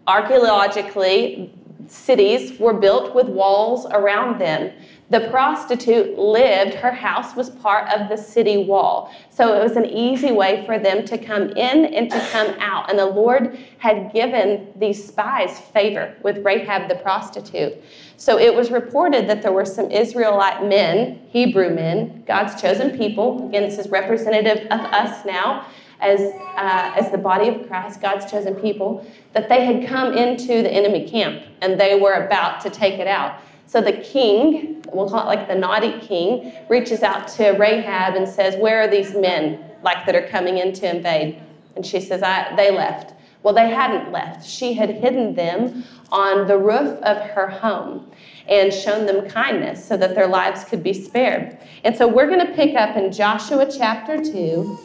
Archaeologically, 0.06 1.50
cities 1.86 2.60
were 2.60 2.74
built 2.74 3.14
with 3.14 3.26
walls 3.26 3.86
around 3.86 4.38
them. 4.38 4.70
The 5.10 5.28
prostitute 5.30 6.18
lived, 6.18 6.74
her 6.74 6.92
house 6.92 7.34
was 7.34 7.48
part 7.48 7.88
of 7.88 8.10
the 8.10 8.16
city 8.16 8.58
wall. 8.58 9.10
So 9.30 9.58
it 9.58 9.62
was 9.62 9.76
an 9.76 9.86
easy 9.86 10.32
way 10.32 10.66
for 10.66 10.78
them 10.78 11.06
to 11.06 11.16
come 11.16 11.50
in 11.50 11.86
and 11.94 12.10
to 12.10 12.20
come 12.30 12.54
out. 12.58 12.90
And 12.90 12.98
the 12.98 13.06
Lord 13.06 13.58
had 13.78 14.12
given 14.12 14.70
these 14.76 15.02
spies 15.02 15.58
favor 15.58 16.14
with 16.22 16.44
Rahab 16.44 16.90
the 16.90 16.96
prostitute. 16.96 17.82
So 18.18 18.38
it 18.38 18.54
was 18.54 18.70
reported 18.70 19.28
that 19.28 19.40
there 19.40 19.52
were 19.52 19.64
some 19.64 19.90
Israelite 19.90 20.66
men, 20.66 21.20
Hebrew 21.30 21.70
men, 21.70 22.24
God's 22.26 22.60
chosen 22.60 22.98
people. 22.98 23.48
Again, 23.48 23.62
this 23.62 23.78
is 23.78 23.88
representative 23.88 24.66
of 24.70 24.80
us 24.80 25.24
now 25.24 25.66
as, 26.00 26.20
uh, 26.20 26.92
as 26.96 27.10
the 27.10 27.18
body 27.18 27.48
of 27.48 27.66
Christ, 27.66 28.02
God's 28.02 28.30
chosen 28.30 28.54
people, 28.56 29.06
that 29.32 29.48
they 29.48 29.64
had 29.64 29.88
come 29.88 30.12
into 30.12 30.62
the 30.62 30.70
enemy 30.70 31.08
camp 31.08 31.42
and 31.62 31.80
they 31.80 31.98
were 31.98 32.26
about 32.26 32.60
to 32.62 32.70
take 32.70 33.00
it 33.00 33.06
out. 33.06 33.40
So 33.68 33.82
the 33.82 33.92
king, 33.92 34.82
we'll 34.94 35.10
call 35.10 35.24
it 35.24 35.26
like 35.26 35.46
the 35.46 35.54
naughty 35.54 36.00
king, 36.00 36.54
reaches 36.70 37.02
out 37.02 37.28
to 37.36 37.50
Rahab 37.50 38.14
and 38.14 38.26
says, 38.26 38.56
Where 38.56 38.80
are 38.80 38.88
these 38.88 39.14
men 39.14 39.62
like 39.82 40.06
that 40.06 40.16
are 40.16 40.26
coming 40.26 40.56
in 40.56 40.72
to 40.72 40.96
invade? 40.96 41.38
And 41.76 41.84
she 41.84 42.00
says, 42.00 42.22
They 42.56 42.70
left. 42.70 43.12
Well, 43.42 43.52
they 43.52 43.68
hadn't 43.68 44.10
left. 44.10 44.48
She 44.48 44.72
had 44.72 44.88
hidden 44.88 45.34
them 45.34 45.84
on 46.10 46.48
the 46.48 46.56
roof 46.56 46.98
of 47.02 47.18
her 47.18 47.46
home 47.46 48.10
and 48.48 48.72
shown 48.72 49.04
them 49.04 49.28
kindness 49.28 49.84
so 49.84 49.98
that 49.98 50.14
their 50.14 50.26
lives 50.26 50.64
could 50.64 50.82
be 50.82 50.94
spared. 50.94 51.58
And 51.84 51.94
so 51.94 52.08
we're 52.08 52.26
going 52.26 52.44
to 52.44 52.54
pick 52.54 52.74
up 52.74 52.96
in 52.96 53.12
Joshua 53.12 53.70
chapter 53.70 54.16
2 54.16 54.78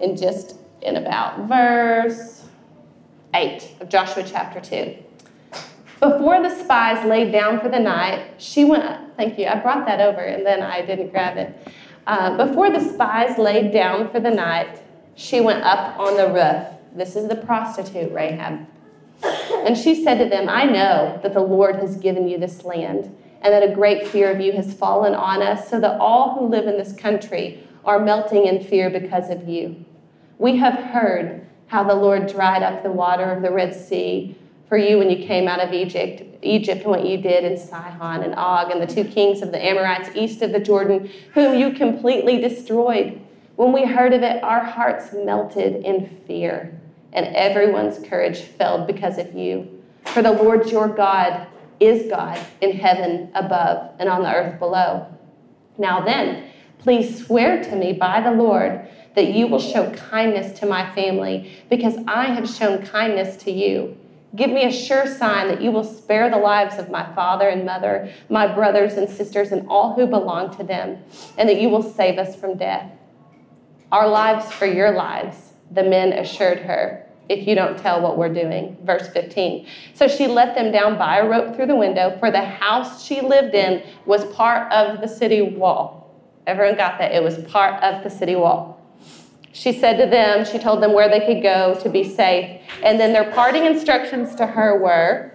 in 0.00 0.16
just 0.16 0.54
in 0.82 0.94
about 0.94 1.48
verse 1.48 2.44
8 3.34 3.68
of 3.80 3.88
Joshua 3.88 4.22
chapter 4.24 4.60
2. 4.60 5.07
Before 6.00 6.40
the 6.40 6.50
spies 6.50 7.04
laid 7.04 7.32
down 7.32 7.60
for 7.60 7.68
the 7.68 7.80
night, 7.80 8.34
she 8.38 8.64
went 8.64 8.84
up. 8.84 9.00
Thank 9.16 9.38
you. 9.38 9.46
I 9.46 9.56
brought 9.56 9.84
that 9.86 10.00
over 10.00 10.20
and 10.20 10.46
then 10.46 10.62
I 10.62 10.84
didn't 10.84 11.10
grab 11.10 11.36
it. 11.36 11.56
Uh, 12.06 12.46
before 12.46 12.70
the 12.70 12.80
spies 12.80 13.36
laid 13.36 13.72
down 13.72 14.08
for 14.10 14.20
the 14.20 14.30
night, 14.30 14.80
she 15.14 15.40
went 15.40 15.64
up 15.64 15.98
on 15.98 16.16
the 16.16 16.28
roof. 16.28 16.78
This 16.96 17.16
is 17.16 17.28
the 17.28 17.36
prostitute, 17.36 18.12
Rahab. 18.12 18.66
And 19.22 19.76
she 19.76 20.04
said 20.04 20.18
to 20.18 20.28
them, 20.28 20.48
I 20.48 20.64
know 20.64 21.18
that 21.22 21.34
the 21.34 21.40
Lord 21.40 21.76
has 21.76 21.96
given 21.96 22.28
you 22.28 22.38
this 22.38 22.64
land, 22.64 23.14
and 23.42 23.52
that 23.52 23.68
a 23.68 23.74
great 23.74 24.06
fear 24.06 24.30
of 24.30 24.40
you 24.40 24.52
has 24.52 24.72
fallen 24.72 25.14
on 25.14 25.42
us, 25.42 25.68
so 25.68 25.80
that 25.80 26.00
all 26.00 26.38
who 26.38 26.46
live 26.46 26.66
in 26.66 26.78
this 26.78 26.92
country 26.92 27.66
are 27.84 27.98
melting 27.98 28.46
in 28.46 28.62
fear 28.62 28.88
because 28.88 29.28
of 29.28 29.48
you. 29.48 29.84
We 30.38 30.56
have 30.58 30.74
heard 30.74 31.46
how 31.66 31.82
the 31.82 31.94
Lord 31.94 32.28
dried 32.28 32.62
up 32.62 32.82
the 32.82 32.92
water 32.92 33.24
of 33.24 33.42
the 33.42 33.50
Red 33.50 33.74
Sea 33.74 34.36
for 34.68 34.76
you 34.76 34.98
when 34.98 35.10
you 35.10 35.26
came 35.26 35.48
out 35.48 35.60
of 35.60 35.72
Egypt, 35.72 36.22
Egypt 36.42 36.82
and 36.82 36.90
what 36.90 37.06
you 37.06 37.16
did 37.16 37.44
in 37.44 37.56
Sihon 37.56 38.22
and 38.22 38.34
Og 38.34 38.70
and 38.70 38.82
the 38.82 38.86
two 38.86 39.04
kings 39.04 39.40
of 39.40 39.50
the 39.50 39.64
Amorites 39.64 40.10
east 40.14 40.42
of 40.42 40.52
the 40.52 40.60
Jordan, 40.60 41.10
whom 41.34 41.58
you 41.58 41.72
completely 41.72 42.38
destroyed. 42.38 43.20
When 43.56 43.72
we 43.72 43.86
heard 43.86 44.12
of 44.12 44.22
it, 44.22 44.42
our 44.44 44.62
hearts 44.62 45.12
melted 45.12 45.84
in 45.84 46.06
fear, 46.26 46.78
and 47.12 47.34
everyone's 47.34 47.98
courage 48.06 48.40
failed 48.40 48.86
because 48.86 49.18
of 49.18 49.34
you. 49.34 49.82
For 50.04 50.22
the 50.22 50.32
Lord 50.32 50.70
your 50.70 50.88
God 50.88 51.46
is 51.80 52.10
God 52.10 52.38
in 52.60 52.72
heaven 52.72 53.30
above 53.34 53.92
and 53.98 54.08
on 54.08 54.22
the 54.22 54.32
earth 54.32 54.58
below. 54.58 55.06
Now 55.76 56.00
then, 56.04 56.50
please 56.78 57.24
swear 57.24 57.62
to 57.64 57.74
me 57.74 57.92
by 57.94 58.20
the 58.20 58.32
Lord 58.32 58.86
that 59.14 59.32
you 59.34 59.48
will 59.48 59.60
show 59.60 59.90
kindness 59.92 60.58
to 60.60 60.66
my 60.66 60.92
family, 60.94 61.56
because 61.70 61.96
I 62.06 62.26
have 62.26 62.48
shown 62.48 62.84
kindness 62.84 63.36
to 63.44 63.50
you 63.50 63.96
Give 64.36 64.50
me 64.50 64.64
a 64.64 64.72
sure 64.72 65.06
sign 65.06 65.48
that 65.48 65.62
you 65.62 65.70
will 65.70 65.84
spare 65.84 66.30
the 66.30 66.36
lives 66.36 66.78
of 66.78 66.90
my 66.90 67.14
father 67.14 67.48
and 67.48 67.64
mother, 67.64 68.12
my 68.28 68.52
brothers 68.52 68.94
and 68.94 69.08
sisters, 69.08 69.52
and 69.52 69.66
all 69.68 69.94
who 69.94 70.06
belong 70.06 70.54
to 70.58 70.64
them, 70.64 70.98
and 71.38 71.48
that 71.48 71.60
you 71.60 71.70
will 71.70 71.82
save 71.82 72.18
us 72.18 72.36
from 72.36 72.58
death. 72.58 72.90
Our 73.90 74.06
lives 74.06 74.52
for 74.52 74.66
your 74.66 74.92
lives, 74.92 75.54
the 75.70 75.82
men 75.82 76.12
assured 76.12 76.58
her, 76.60 77.06
if 77.30 77.46
you 77.46 77.54
don't 77.54 77.78
tell 77.78 78.00
what 78.02 78.18
we're 78.18 78.32
doing. 78.32 78.76
Verse 78.84 79.08
15. 79.08 79.66
So 79.94 80.08
she 80.08 80.26
let 80.26 80.54
them 80.54 80.72
down 80.72 80.98
by 80.98 81.18
a 81.18 81.28
rope 81.28 81.56
through 81.56 81.66
the 81.66 81.76
window, 81.76 82.16
for 82.18 82.30
the 82.30 82.42
house 82.42 83.04
she 83.04 83.20
lived 83.20 83.54
in 83.54 83.82
was 84.04 84.24
part 84.34 84.70
of 84.72 85.00
the 85.00 85.08
city 85.08 85.40
wall. 85.40 86.14
Everyone 86.46 86.76
got 86.76 86.98
that? 86.98 87.12
It 87.12 87.22
was 87.22 87.38
part 87.44 87.82
of 87.82 88.04
the 88.04 88.10
city 88.10 88.34
wall. 88.34 88.77
She 89.58 89.72
said 89.72 89.96
to 89.96 90.06
them, 90.06 90.44
she 90.44 90.56
told 90.56 90.80
them 90.80 90.92
where 90.92 91.08
they 91.08 91.26
could 91.26 91.42
go 91.42 91.76
to 91.82 91.88
be 91.88 92.04
safe. 92.04 92.60
And 92.84 93.00
then 93.00 93.12
their 93.12 93.32
parting 93.32 93.64
instructions 93.64 94.36
to 94.36 94.46
her 94.46 94.78
were 94.80 95.32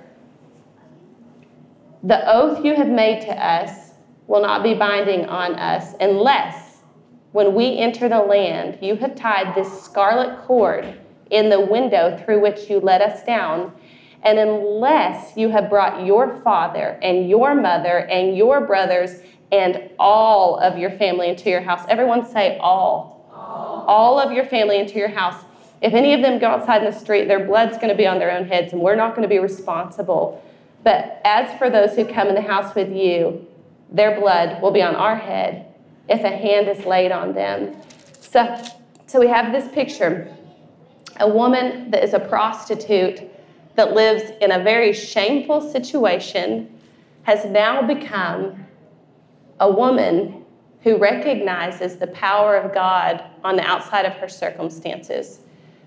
The 2.04 2.26
oath 2.34 2.64
you 2.64 2.74
have 2.76 2.88
made 2.88 3.20
to 3.24 3.32
us 3.32 3.96
will 4.28 4.42
not 4.42 4.64
be 4.64 4.76
binding 4.76 5.26
on 5.26 5.56
us 5.56 5.96
unless, 6.00 6.78
when 7.34 7.54
we 7.54 7.78
enter 7.78 8.08
the 8.08 8.20
land, 8.20 8.78
you 8.82 8.96
have 8.96 9.14
tied 9.14 9.56
this 9.56 9.84
scarlet 9.84 10.40
cord 10.46 10.98
in 11.30 11.50
the 11.50 11.60
window 11.60 12.18
through 12.24 12.40
which 12.40 12.70
you 12.70 12.80
let 12.80 13.02
us 13.02 13.26
down. 13.26 13.74
And 14.22 14.40
unless 14.40 15.36
you 15.36 15.50
have 15.50 15.70
brought 15.70 16.06
your 16.06 16.38
father 16.38 16.98
and 17.02 17.30
your 17.30 17.56
mother 17.56 18.08
and 18.08 18.38
your 18.38 18.66
brothers 18.66 19.20
and 19.52 19.90
all 20.00 20.58
of 20.60 20.78
your 20.78 20.92
family 20.92 21.28
into 21.28 21.50
your 21.50 21.60
house, 21.60 21.86
everyone 21.90 22.26
say 22.26 22.58
all 22.60 23.14
all 23.88 24.20
of 24.20 24.32
your 24.32 24.46
family 24.46 24.80
into 24.80 24.96
your 24.96 25.10
house. 25.10 25.44
If 25.82 25.94
any 25.94 26.14
of 26.14 26.22
them 26.22 26.40
go 26.40 26.48
outside 26.48 26.84
in 26.84 26.92
the 26.92 26.98
street, 26.98 27.28
their 27.28 27.46
blood's 27.46 27.76
going 27.78 27.90
to 27.90 27.96
be 27.96 28.08
on 28.08 28.20
their 28.20 28.32
own 28.32 28.48
heads, 28.48 28.74
and 28.74 28.82
we're 28.82 28.96
not 28.96 29.16
going 29.16 29.24
to 29.24 29.30
be 29.30 29.40
responsible. 29.40 30.42
But 30.84 31.22
as 31.24 31.58
for 31.58 31.70
those 31.70 31.96
who 31.96 32.06
come 32.06 32.28
in 32.28 32.36
the 32.36 32.42
house 32.42 32.74
with 32.76 32.92
you, 32.92 33.48
their 33.92 34.20
blood 34.20 34.62
will 34.62 34.72
be 34.72 34.82
on 34.82 34.96
our 34.96 35.16
head 35.16 35.68
if 36.10 36.22
a 36.24 36.30
hand 36.30 36.68
is 36.68 36.86
laid 36.86 37.12
on 37.12 37.34
them. 37.34 37.76
So, 38.20 38.64
so 39.06 39.20
we 39.20 39.28
have 39.28 39.52
this 39.52 39.72
picture 39.74 40.34
a 41.20 41.30
woman 41.30 41.92
that 41.92 42.04
is 42.04 42.14
a 42.14 42.20
prostitute 42.20 43.22
that 43.76 43.94
lives 43.94 44.24
in 44.42 44.52
a 44.52 44.64
very 44.64 44.94
shameful 44.94 45.62
situation 45.62 46.80
has 47.24 47.46
now 47.46 47.82
become 47.86 48.66
a 49.60 49.72
woman 49.72 50.44
who 50.82 50.98
recognizes 50.98 51.98
the 51.98 52.08
power 52.08 52.58
of 52.58 52.74
God 52.74 53.24
on 53.44 53.56
the 53.56 53.64
outside 53.64 54.06
of 54.06 54.14
her 54.14 54.30
circumstances. 54.30 55.40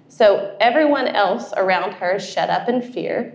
So 0.08 0.56
everyone 0.60 1.08
else 1.08 1.52
around 1.56 1.92
her 1.94 2.16
is 2.16 2.28
shut 2.28 2.50
up 2.50 2.68
in 2.68 2.82
fear. 2.82 3.34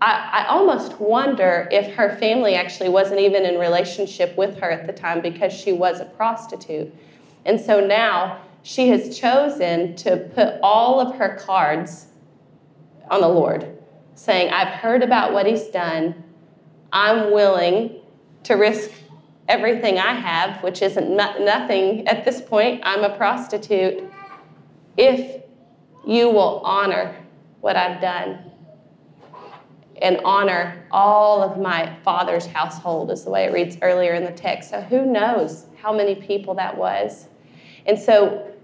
I, 0.00 0.44
I, 0.44 0.46
almost 0.48 1.00
wonder 1.00 1.68
if 1.72 1.94
her 1.96 2.16
family 2.18 2.54
actually 2.54 2.88
wasn't 2.88 3.20
even 3.20 3.44
in 3.44 3.58
relationship 3.58 4.36
with 4.36 4.58
her 4.60 4.70
at 4.70 4.86
the 4.86 4.92
time 4.92 5.20
because 5.20 5.52
she 5.52 5.72
was 5.72 5.98
a 5.98 6.04
prostitute. 6.04 6.94
And 7.44 7.60
so 7.60 7.84
now 7.84 8.42
she 8.62 8.90
has 8.90 9.18
chosen 9.18 9.96
to 9.96 10.30
put 10.34 10.60
all 10.62 11.00
of 11.00 11.16
her 11.16 11.36
cards 11.36 12.06
on 13.10 13.22
the 13.22 13.28
Lord, 13.28 13.76
saying, 14.14 14.52
I've 14.52 14.68
heard 14.68 15.02
about 15.02 15.32
what 15.32 15.46
he's 15.46 15.66
done. 15.68 16.22
I'm 16.92 17.32
willing 17.32 18.00
to 18.44 18.54
risk 18.54 18.90
everything 19.48 19.98
I 19.98 20.12
have, 20.12 20.62
which 20.62 20.82
isn't 20.82 21.10
nothing 21.10 22.06
at 22.06 22.24
this 22.24 22.40
point, 22.40 22.82
I'm 22.84 23.02
a 23.02 23.16
prostitute, 23.16 24.04
if 24.96 25.42
you 26.06 26.28
will 26.30 26.60
honor 26.64 27.16
what 27.60 27.76
I've 27.76 28.00
done 28.00 28.50
and 30.00 30.20
honor 30.24 30.86
all 30.90 31.42
of 31.42 31.58
my 31.58 31.96
father's 32.04 32.46
household, 32.46 33.10
is 33.10 33.24
the 33.24 33.30
way 33.30 33.44
it 33.44 33.52
reads 33.52 33.78
earlier 33.82 34.14
in 34.14 34.24
the 34.24 34.32
text. 34.32 34.70
So 34.70 34.80
who 34.80 35.04
knows 35.04 35.66
how 35.80 35.92
many 35.92 36.14
people 36.14 36.54
that 36.54 36.76
was? 36.76 37.26
And 37.86 37.98
so 37.98 38.54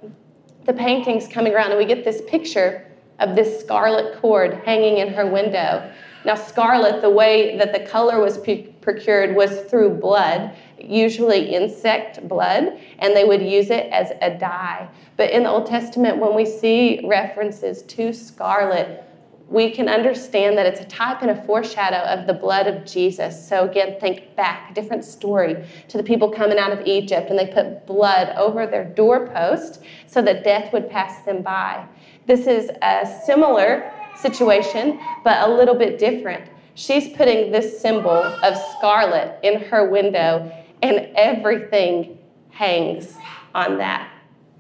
the 0.65 0.73
painting's 0.73 1.27
coming 1.27 1.53
around, 1.53 1.71
and 1.71 1.79
we 1.79 1.87
get 1.87 2.05
this 2.05 2.23
picture 2.29 2.87
of 3.19 3.35
this 3.35 3.61
scarlet 3.61 4.21
cord 4.21 4.63
hanging 4.65 4.99
in 4.99 5.13
her 5.15 5.27
window. 5.27 5.91
Now, 6.25 6.35
scarlet, 6.37 7.03
the 7.03 7.11
way 7.11 7.59
that 7.59 7.73
the 7.73 7.81
color 7.81 8.21
was 8.21 8.39
procured 8.85 9.35
was 9.35 9.63
through 9.63 9.97
blood, 9.97 10.55
usually 10.79 11.55
insect 11.55 12.29
blood, 12.29 12.79
and 13.01 13.17
they 13.17 13.25
would 13.25 13.43
use 13.43 13.71
it 13.71 13.91
as 13.91 14.13
a 14.21 14.39
dye. 14.39 14.89
But 15.17 15.31
in 15.31 15.43
the 15.43 15.51
Old 15.51 15.67
Testament, 15.67 16.19
when 16.19 16.37
we 16.37 16.47
see 16.47 17.01
references 17.05 17.83
to 17.83 18.13
scarlet, 18.13 19.03
we 19.49 19.71
can 19.71 19.89
understand 19.89 20.57
that 20.57 20.67
it's 20.67 20.81
a 20.81 20.85
type 20.85 21.23
and 21.23 21.31
a 21.31 21.45
foreshadow 21.45 21.99
of 21.99 22.27
the 22.27 22.33
blood 22.33 22.67
of 22.67 22.85
Jesus. 22.85 23.47
So, 23.47 23.69
again, 23.69 24.01
think 24.01 24.35
back, 24.37 24.71
a 24.71 24.75
different 24.75 25.05
story 25.05 25.65
to 25.89 25.97
the 25.97 26.03
people 26.03 26.31
coming 26.31 26.59
out 26.59 26.73
of 26.73 26.87
Egypt, 26.87 27.29
and 27.31 27.39
they 27.39 27.47
put 27.47 27.87
blood 27.87 28.35
over 28.37 28.67
their 28.67 28.85
doorpost 28.85 29.83
so 30.07 30.23
that 30.23 30.45
death 30.45 30.73
would 30.73 30.89
pass 30.89 31.25
them 31.25 31.43
by. 31.43 31.87
This 32.27 32.47
is 32.47 32.71
a 32.81 33.07
similar 33.27 33.93
situation, 34.17 34.99
but 35.25 35.49
a 35.49 35.53
little 35.53 35.75
bit 35.75 35.99
different. 35.99 36.51
She's 36.75 37.09
putting 37.17 37.53
this 37.53 37.81
symbol 37.81 38.11
of 38.11 38.57
scarlet 38.77 39.39
in 39.43 39.63
her 39.63 39.89
window, 39.89 40.53
and 40.83 41.09
everything 41.15 42.19
hangs 42.51 43.17
on 43.55 43.79
that, 43.79 44.11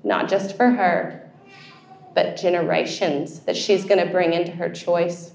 not 0.04 0.28
just 0.28 0.56
for 0.56 0.70
her, 0.70 1.28
but 2.14 2.36
generations 2.36 3.40
that 3.40 3.56
she's 3.56 3.84
going 3.84 4.04
to 4.04 4.12
bring 4.12 4.32
into 4.32 4.52
her 4.52 4.70
choice. 4.70 5.32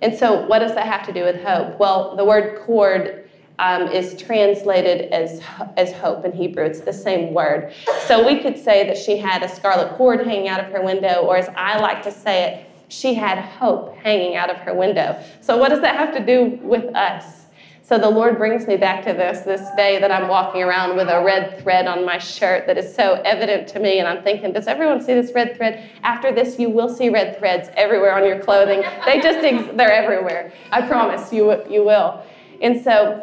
And 0.00 0.16
so, 0.16 0.46
what 0.46 0.60
does 0.60 0.74
that 0.74 0.86
have 0.86 1.04
to 1.06 1.12
do 1.12 1.24
with 1.24 1.42
hope? 1.42 1.78
Well, 1.80 2.14
the 2.14 2.24
word 2.24 2.60
cord 2.60 3.28
um, 3.58 3.88
is 3.88 4.20
translated 4.20 5.12
as, 5.12 5.40
as 5.76 5.92
hope 5.92 6.24
in 6.24 6.32
Hebrew. 6.32 6.64
It's 6.64 6.80
the 6.80 6.92
same 6.92 7.34
word. 7.34 7.72
So, 8.06 8.24
we 8.24 8.40
could 8.40 8.58
say 8.58 8.86
that 8.86 8.98
she 8.98 9.16
had 9.16 9.42
a 9.42 9.48
scarlet 9.48 9.96
cord 9.96 10.24
hanging 10.24 10.48
out 10.48 10.60
of 10.60 10.66
her 10.66 10.82
window, 10.82 11.22
or 11.22 11.36
as 11.36 11.48
I 11.56 11.78
like 11.78 12.02
to 12.04 12.12
say 12.12 12.44
it, 12.44 12.70
she 12.94 13.14
had 13.14 13.38
hope 13.38 13.96
hanging 13.96 14.36
out 14.36 14.50
of 14.50 14.56
her 14.58 14.74
window. 14.74 15.22
So, 15.40 15.56
what 15.56 15.70
does 15.70 15.80
that 15.80 15.96
have 15.96 16.14
to 16.14 16.24
do 16.24 16.58
with 16.62 16.94
us? 16.94 17.42
So 17.86 17.98
the 17.98 18.08
Lord 18.08 18.38
brings 18.38 18.66
me 18.66 18.78
back 18.78 19.04
to 19.04 19.12
this 19.12 19.40
this 19.40 19.60
day 19.76 19.98
that 19.98 20.10
I'm 20.10 20.26
walking 20.26 20.62
around 20.62 20.96
with 20.96 21.08
a 21.08 21.22
red 21.22 21.60
thread 21.60 21.86
on 21.86 22.02
my 22.06 22.16
shirt 22.16 22.66
that 22.66 22.78
is 22.78 22.94
so 22.94 23.20
evident 23.26 23.68
to 23.68 23.78
me. 23.78 23.98
And 23.98 24.08
I'm 24.08 24.24
thinking, 24.24 24.54
does 24.54 24.66
everyone 24.66 25.02
see 25.02 25.12
this 25.12 25.34
red 25.34 25.54
thread? 25.54 25.90
After 26.02 26.32
this, 26.32 26.58
you 26.58 26.70
will 26.70 26.88
see 26.88 27.10
red 27.10 27.38
threads 27.38 27.68
everywhere 27.76 28.14
on 28.14 28.24
your 28.24 28.38
clothing. 28.40 28.82
They 29.04 29.20
just, 29.20 29.42
they're 29.76 29.92
everywhere. 29.92 30.50
I 30.72 30.80
promise 30.80 31.30
you, 31.30 31.62
you 31.68 31.84
will. 31.84 32.24
And 32.62 32.82
so 32.82 33.22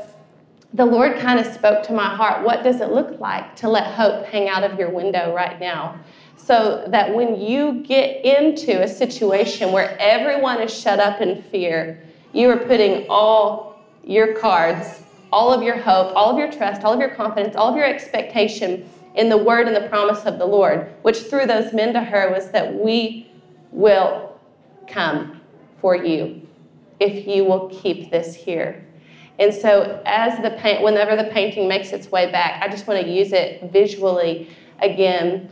the 0.76 0.86
Lord 0.86 1.18
kind 1.18 1.40
of 1.40 1.52
spoke 1.52 1.84
to 1.88 1.94
my 1.94 2.16
heart 2.16 2.46
what 2.46 2.64
does 2.64 2.82
it 2.82 2.92
look 2.92 3.20
like 3.20 3.56
to 3.58 3.68
let 3.68 3.96
hope 3.96 4.28
hang 4.28 4.48
out 4.48 4.64
of 4.64 4.78
your 4.78 4.92
window 4.92 5.34
right 5.34 5.60
now? 5.60 6.00
So 6.38 6.86
that 6.88 7.14
when 7.14 7.40
you 7.40 7.84
get 7.84 8.26
into 8.26 8.82
a 8.82 8.88
situation 8.88 9.72
where 9.72 9.96
everyone 10.00 10.62
is 10.62 10.76
shut 10.78 11.00
up 11.00 11.22
in 11.22 11.42
fear, 11.44 12.04
you 12.34 12.50
are 12.50 12.58
putting 12.58 13.06
all 13.10 13.80
your 14.04 14.36
cards, 14.36 15.04
all 15.32 15.54
of 15.54 15.62
your 15.62 15.78
hope, 15.78 16.16
all 16.16 16.32
of 16.32 16.38
your 16.38 16.52
trust, 16.52 16.84
all 16.84 16.94
of 16.94 17.00
your 17.00 17.12
confidence, 17.12 17.56
all 17.56 17.70
of 17.70 17.76
your 17.76 17.86
expectation 17.86 18.90
in 19.16 19.30
the 19.30 19.38
word 19.38 19.68
and 19.68 19.76
the 19.76 19.88
promise 19.90 20.26
of 20.26 20.40
the 20.40 20.46
Lord, 20.46 20.92
which 21.02 21.18
through 21.18 21.46
those 21.46 21.74
men 21.74 21.94
to 21.94 22.02
her 22.02 22.32
was 22.32 22.52
that 22.52 22.74
we 22.74 23.30
will 23.72 24.40
come 24.88 25.42
for 25.80 25.96
you 25.96 26.48
if 27.00 27.28
you 27.28 27.44
will 27.44 27.70
keep 27.70 28.12
this 28.12 28.36
here. 28.36 28.86
And 29.40 29.54
so, 29.54 30.02
as 30.06 30.42
the 30.44 30.52
paint, 30.52 30.84
whenever 30.84 31.16
the 31.16 31.30
painting 31.32 31.68
makes 31.68 31.92
its 31.92 32.12
way 32.12 32.32
back, 32.32 32.62
I 32.62 32.70
just 32.70 32.86
want 32.86 33.04
to 33.04 33.10
use 33.10 33.32
it 33.32 33.72
visually 33.72 34.50
again 34.80 35.50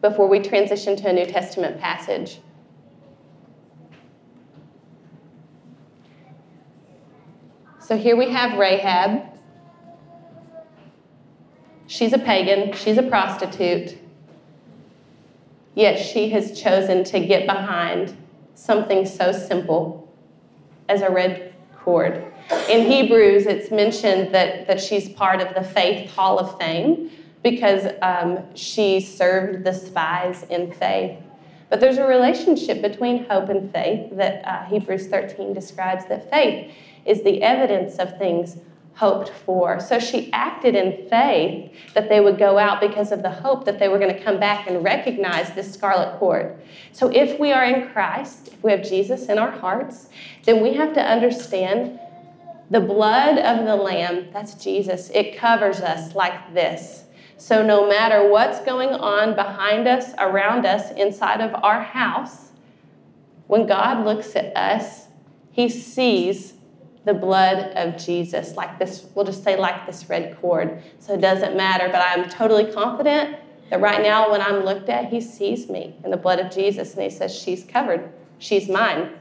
before 0.00 0.28
we 0.28 0.40
transition 0.40 0.96
to 0.96 1.08
a 1.08 1.12
New 1.12 1.26
Testament 1.26 1.80
passage. 1.80 2.38
So 7.80 7.96
here 7.96 8.16
we 8.16 8.30
have 8.30 8.58
Rahab. 8.58 9.22
She's 11.86 12.12
a 12.12 12.18
pagan, 12.18 12.72
she's 12.72 12.98
a 12.98 13.02
prostitute. 13.02 13.98
Yet 15.74 15.98
she 15.98 16.30
has 16.30 16.60
chosen 16.60 17.04
to 17.04 17.20
get 17.20 17.46
behind 17.46 18.16
something 18.54 19.06
so 19.06 19.32
simple 19.32 20.12
as 20.88 21.02
a 21.02 21.10
red 21.10 21.54
cord. 21.76 22.24
In 22.68 22.86
Hebrews, 22.86 23.46
it's 23.46 23.70
mentioned 23.70 24.34
that, 24.34 24.66
that 24.66 24.80
she's 24.80 25.08
part 25.08 25.40
of 25.40 25.54
the 25.54 25.62
Faith 25.62 26.10
Hall 26.10 26.38
of 26.38 26.58
Fame 26.58 27.10
because 27.42 27.86
um, 28.02 28.54
she 28.54 29.00
served 29.00 29.64
the 29.64 29.72
spies 29.72 30.44
in 30.44 30.72
faith. 30.72 31.18
But 31.68 31.80
there's 31.80 31.98
a 31.98 32.06
relationship 32.06 32.82
between 32.82 33.24
hope 33.24 33.48
and 33.48 33.72
faith 33.72 34.16
that 34.16 34.44
uh, 34.44 34.64
Hebrews 34.66 35.06
13 35.06 35.54
describes 35.54 36.06
that 36.06 36.28
faith 36.30 36.74
is 37.06 37.22
the 37.22 37.42
evidence 37.42 37.98
of 37.98 38.18
things 38.18 38.58
hoped 38.94 39.30
for. 39.30 39.80
So 39.80 39.98
she 39.98 40.30
acted 40.32 40.74
in 40.74 41.08
faith 41.08 41.72
that 41.94 42.08
they 42.08 42.20
would 42.20 42.38
go 42.38 42.58
out 42.58 42.80
because 42.80 43.12
of 43.12 43.22
the 43.22 43.30
hope 43.30 43.64
that 43.64 43.78
they 43.78 43.88
were 43.88 43.98
going 43.98 44.14
to 44.14 44.22
come 44.22 44.38
back 44.38 44.68
and 44.68 44.84
recognize 44.84 45.54
this 45.54 45.72
scarlet 45.72 46.18
cord. 46.18 46.60
So 46.92 47.08
if 47.08 47.38
we 47.38 47.52
are 47.52 47.64
in 47.64 47.88
Christ, 47.88 48.48
if 48.48 48.62
we 48.62 48.72
have 48.72 48.82
Jesus 48.82 49.28
in 49.28 49.38
our 49.38 49.50
hearts, 49.50 50.10
then 50.44 50.62
we 50.62 50.74
have 50.74 50.92
to 50.94 51.00
understand 51.00 51.98
the 52.68 52.80
blood 52.80 53.38
of 53.38 53.64
the 53.64 53.74
Lamb, 53.74 54.28
that's 54.32 54.54
Jesus, 54.54 55.10
it 55.10 55.36
covers 55.36 55.80
us 55.80 56.14
like 56.14 56.54
this. 56.54 57.04
So 57.40 57.64
no 57.64 57.88
matter 57.88 58.28
what's 58.28 58.60
going 58.60 58.90
on 58.90 59.34
behind 59.34 59.88
us, 59.88 60.12
around 60.18 60.66
us, 60.66 60.92
inside 60.92 61.40
of 61.40 61.54
our 61.64 61.80
house, 61.80 62.50
when 63.46 63.66
God 63.66 64.04
looks 64.04 64.36
at 64.36 64.54
us, 64.54 65.06
he 65.50 65.70
sees 65.70 66.52
the 67.06 67.14
blood 67.14 67.72
of 67.74 67.96
Jesus, 67.96 68.56
like 68.56 68.78
this, 68.78 69.06
we'll 69.14 69.24
just 69.24 69.42
say 69.42 69.56
like 69.56 69.86
this 69.86 70.06
red 70.10 70.36
cord. 70.38 70.82
So 70.98 71.14
it 71.14 71.22
doesn't 71.22 71.56
matter, 71.56 71.88
but 71.88 72.02
I'm 72.02 72.28
totally 72.28 72.70
confident 72.70 73.38
that 73.70 73.80
right 73.80 74.02
now 74.02 74.30
when 74.30 74.42
I'm 74.42 74.62
looked 74.62 74.90
at, 74.90 75.06
he 75.06 75.22
sees 75.22 75.70
me 75.70 75.96
in 76.04 76.10
the 76.10 76.18
blood 76.18 76.40
of 76.40 76.52
Jesus 76.52 76.92
and 76.92 77.04
he 77.04 77.08
says, 77.08 77.34
She's 77.34 77.64
covered, 77.64 78.12
she's 78.38 78.68
mine, 78.68 79.12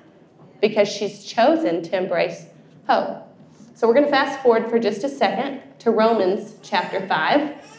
because 0.60 0.90
she's 0.90 1.24
chosen 1.24 1.84
to 1.84 1.98
embrace 1.98 2.48
hope. 2.86 3.26
So 3.76 3.88
we're 3.88 3.94
going 3.94 4.08
to 4.08 4.12
fast 4.12 4.44
forward 4.44 4.70
for 4.70 4.78
just 4.78 5.06
a 5.06 5.10
second 5.10 5.62
to 5.80 5.90
Romans 5.90 6.56
chapter 6.62 7.08
5. 7.08 7.79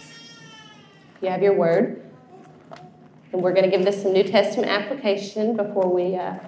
You 1.20 1.28
have 1.28 1.42
your 1.42 1.54
word. 1.54 2.02
And 3.33 3.42
we're 3.42 3.52
going 3.52 3.70
to 3.70 3.76
give 3.76 3.85
this 3.85 4.04
a 4.04 4.09
New 4.09 4.24
Testament 4.24 4.70
application 4.70 5.54
before 5.54 5.92
we 5.92 6.16
uh, 6.16 6.38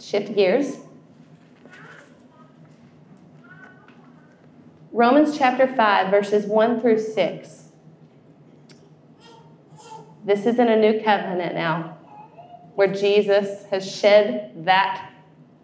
shift 0.00 0.34
gears. 0.34 0.78
Romans 4.92 5.36
chapter 5.36 5.66
5, 5.66 6.10
verses 6.10 6.46
1 6.46 6.80
through 6.80 6.98
6. 6.98 7.64
This 10.24 10.46
is 10.46 10.58
in 10.58 10.68
a 10.68 10.76
new 10.76 11.02
covenant 11.04 11.54
now, 11.54 11.98
where 12.76 12.92
Jesus 12.92 13.66
has 13.66 13.88
shed 13.88 14.52
that 14.64 15.12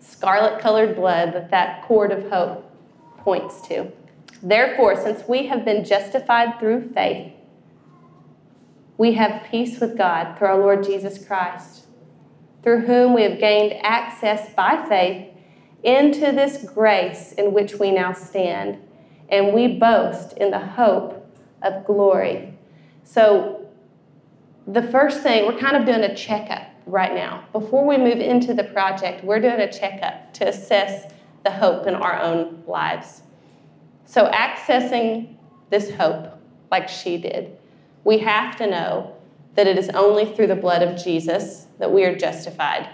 scarlet 0.01 0.61
colored 0.61 0.95
blood 0.95 1.33
that 1.33 1.51
that 1.51 1.83
cord 1.83 2.13
of 2.13 2.31
hope 2.31 2.71
points 3.19 3.67
to. 3.69 3.91
Therefore, 4.43 4.97
since 4.97 5.29
we 5.29 5.47
have 5.47 5.65
been 5.65 5.85
justified 5.85 6.59
through 6.59 6.91
faith, 6.91 7.33
we 8.99 9.15
have 9.15 9.47
peace 9.51 9.81
with 9.81 9.97
God 9.97 10.37
through 10.37 10.49
our 10.49 10.59
Lord 10.59 10.85
Jesus 10.85 11.25
Christ 11.25 11.83
through 12.63 12.83
whom 12.83 13.15
we 13.15 13.23
have 13.23 13.39
gained 13.39 13.75
access 13.83 14.53
by 14.55 14.85
faith 14.89 15.29
into 15.83 16.33
this 16.33 16.65
grace 16.71 17.33
in 17.33 17.53
which 17.53 17.75
we 17.75 17.91
now 17.91 18.13
stand, 18.13 18.79
and 19.29 19.53
we 19.53 19.67
boast 19.67 20.37
in 20.37 20.51
the 20.51 20.59
hope 20.59 21.27
of 21.63 21.85
glory. 21.85 22.57
So, 23.05 23.67
the 24.67 24.83
first 24.83 25.23
thing, 25.23 25.45
we're 25.47 25.59
kind 25.59 25.77
of 25.77 25.85
doing 25.85 26.03
a 26.03 26.15
checkup 26.15 26.69
right 26.87 27.13
now. 27.13 27.45
Before 27.53 27.85
we 27.85 27.99
move 27.99 28.19
into 28.19 28.55
the 28.55 28.63
project, 28.63 29.25
we're 29.25 29.41
doing 29.41 29.61
a 29.61 29.73
checkup 29.73 30.33
to 30.35 30.47
assess 30.47 31.13
the 31.43 31.51
hope 31.51 31.89
in 31.89 31.97
our 31.97 32.21
own 32.21 32.63
lives. 32.69 33.23
So, 34.05 34.31
accessing 34.31 35.37
this 35.71 35.95
hope, 35.95 36.39
like 36.71 36.89
she 36.89 37.19
did, 37.19 37.57
we 38.05 38.19
have 38.19 38.57
to 38.57 38.67
know 38.67 39.17
that 39.55 39.67
it 39.67 39.79
is 39.79 39.89
only 39.91 40.27
through 40.27 40.49
the 40.49 40.57
blood 40.57 40.83
of 40.83 41.03
Jesus 41.03 41.67
that 41.79 41.93
we 41.93 42.05
are 42.05 42.17
justified. 42.17 42.89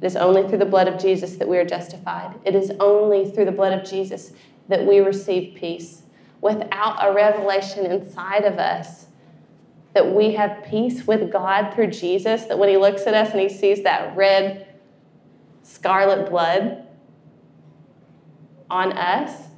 It 0.00 0.06
is 0.06 0.16
only 0.16 0.48
through 0.48 0.58
the 0.58 0.66
blood 0.66 0.88
of 0.88 0.98
Jesus 0.98 1.36
that 1.36 1.48
we 1.48 1.58
are 1.58 1.64
justified. 1.64 2.34
It 2.44 2.54
is 2.54 2.72
only 2.80 3.30
through 3.30 3.44
the 3.46 3.52
blood 3.52 3.78
of 3.78 3.88
Jesus 3.88 4.32
that 4.68 4.86
we 4.86 5.00
receive 5.00 5.56
peace. 5.56 6.02
Without 6.40 6.96
a 7.00 7.12
revelation 7.12 7.84
inside 7.84 8.44
of 8.44 8.58
us 8.58 9.08
that 9.92 10.14
we 10.14 10.32
have 10.32 10.64
peace 10.64 11.06
with 11.06 11.30
God 11.30 11.74
through 11.74 11.88
Jesus, 11.88 12.44
that 12.44 12.58
when 12.58 12.68
He 12.68 12.76
looks 12.78 13.06
at 13.06 13.14
us 13.14 13.32
and 13.32 13.40
He 13.40 13.48
sees 13.48 13.82
that 13.82 14.16
red, 14.16 14.66
scarlet 15.62 16.30
blood 16.30 16.86
on 18.70 18.92
us, 18.92 19.48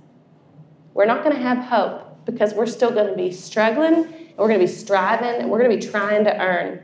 we're 0.94 1.06
not 1.06 1.22
going 1.22 1.36
to 1.36 1.42
have 1.42 1.58
hope 1.58 2.24
because 2.24 2.54
we're 2.54 2.66
still 2.66 2.90
going 2.90 3.08
to 3.08 3.16
be 3.16 3.30
struggling 3.30 4.04
and 4.04 4.38
we're 4.38 4.48
going 4.48 4.60
to 4.60 4.66
be 4.66 4.72
striving 4.72 5.40
and 5.40 5.50
we're 5.50 5.58
going 5.58 5.78
to 5.78 5.84
be 5.84 5.90
trying 5.90 6.24
to 6.24 6.40
earn. 6.40 6.80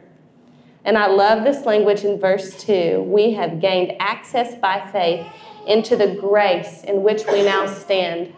And 0.85 0.97
I 0.97 1.07
love 1.07 1.45
this 1.45 1.67
language 1.67 2.05
in 2.05 2.19
verse 2.19 2.63
2. 2.63 3.03
We 3.03 3.33
have 3.33 3.61
gained 3.61 3.93
access 4.01 4.55
by 4.55 4.89
faith 4.91 5.27
into 5.67 5.97
the 5.97 6.15
grace 6.15 6.83
in 6.85 7.03
which 7.03 7.25
we 7.27 7.43
now 7.45 7.67
stand. 7.67 8.33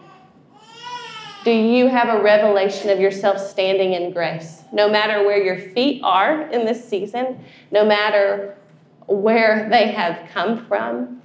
Do 1.43 1.51
you 1.51 1.87
have 1.87 2.09
a 2.09 2.21
revelation 2.21 2.89
of 2.89 2.99
yourself 2.99 3.39
standing 3.39 3.93
in 3.93 4.11
grace? 4.11 4.63
No 4.71 4.89
matter 4.89 5.25
where 5.25 5.41
your 5.41 5.57
feet 5.57 6.01
are 6.03 6.41
in 6.49 6.65
this 6.65 6.87
season, 6.87 7.43
no 7.71 7.85
matter 7.85 8.57
where 9.07 9.69
they 9.69 9.91
have 9.91 10.29
come 10.31 10.65
from, 10.65 11.21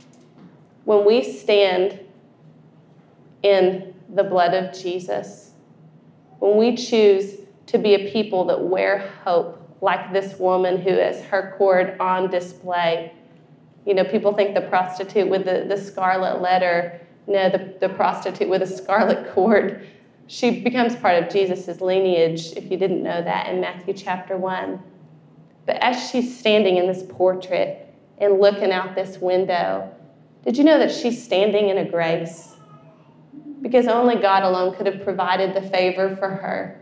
when 0.85 1.05
we 1.05 1.23
stand 1.23 1.99
in 3.43 3.95
the 4.15 4.25
blood 4.25 4.55
of 4.55 4.79
Jesus, 4.79 5.53
when 6.39 6.57
we 6.57 6.77
choose 6.77 7.37
to 7.67 7.79
be 7.79 7.95
a 7.95 8.11
people 8.11 8.45
that 8.47 8.63
wear 8.63 9.11
hope, 9.25 9.63
like 9.81 10.13
this 10.13 10.39
woman 10.39 10.81
who 10.81 10.91
has 10.91 11.23
her 11.25 11.55
cord 11.59 11.99
on 12.01 12.31
display. 12.31 13.13
You 13.85 13.95
know, 13.95 14.05
people 14.05 14.33
think 14.33 14.55
the 14.55 14.63
prostitute 14.63 15.29
with 15.29 15.45
the, 15.45 15.67
the 15.69 15.77
scarlet 15.77 16.41
letter, 16.41 17.01
no, 17.27 17.51
the, 17.51 17.75
the 17.81 17.89
prostitute 17.89 18.49
with 18.49 18.63
a 18.63 18.67
scarlet 18.67 19.31
cord. 19.35 19.87
She 20.29 20.61
becomes 20.61 20.97
part 20.97 21.23
of 21.23 21.31
Jesus' 21.31 21.81
lineage, 21.81 22.53
if 22.57 22.71
you 22.71 22.77
didn't 22.77 23.03
know 23.03 23.23
that, 23.23 23.49
in 23.49 23.61
Matthew 23.61 23.95
chapter 23.95 24.37
1. 24.37 24.83
But 25.67 25.77
as 25.77 26.11
she's 26.11 26.37
standing 26.37 26.77
in 26.77 26.87
this 26.87 27.05
portrait 27.09 27.95
and 28.19 28.41
looking 28.41 28.73
out 28.73 28.95
this 28.95 29.19
window, 29.19 29.93
did 30.45 30.57
you 30.57 30.65
know 30.65 30.79
that 30.79 30.93
she's 30.93 31.23
standing 31.23 31.69
in 31.69 31.79
a 31.79 31.85
grace? 31.85 32.56
Because 33.67 33.89
only 33.89 34.15
God 34.15 34.45
alone 34.45 34.77
could 34.77 34.87
have 34.87 35.03
provided 35.03 35.53
the 35.53 35.61
favor 35.61 36.15
for 36.15 36.29
her 36.29 36.81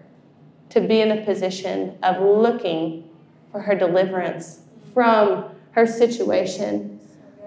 to 0.68 0.82
be 0.82 1.00
in 1.00 1.10
a 1.10 1.24
position 1.24 1.96
of 2.02 2.20
looking 2.20 3.08
for 3.50 3.62
her 3.62 3.74
deliverance 3.74 4.60
from 4.92 5.46
her 5.70 5.86
situation. 5.86 7.00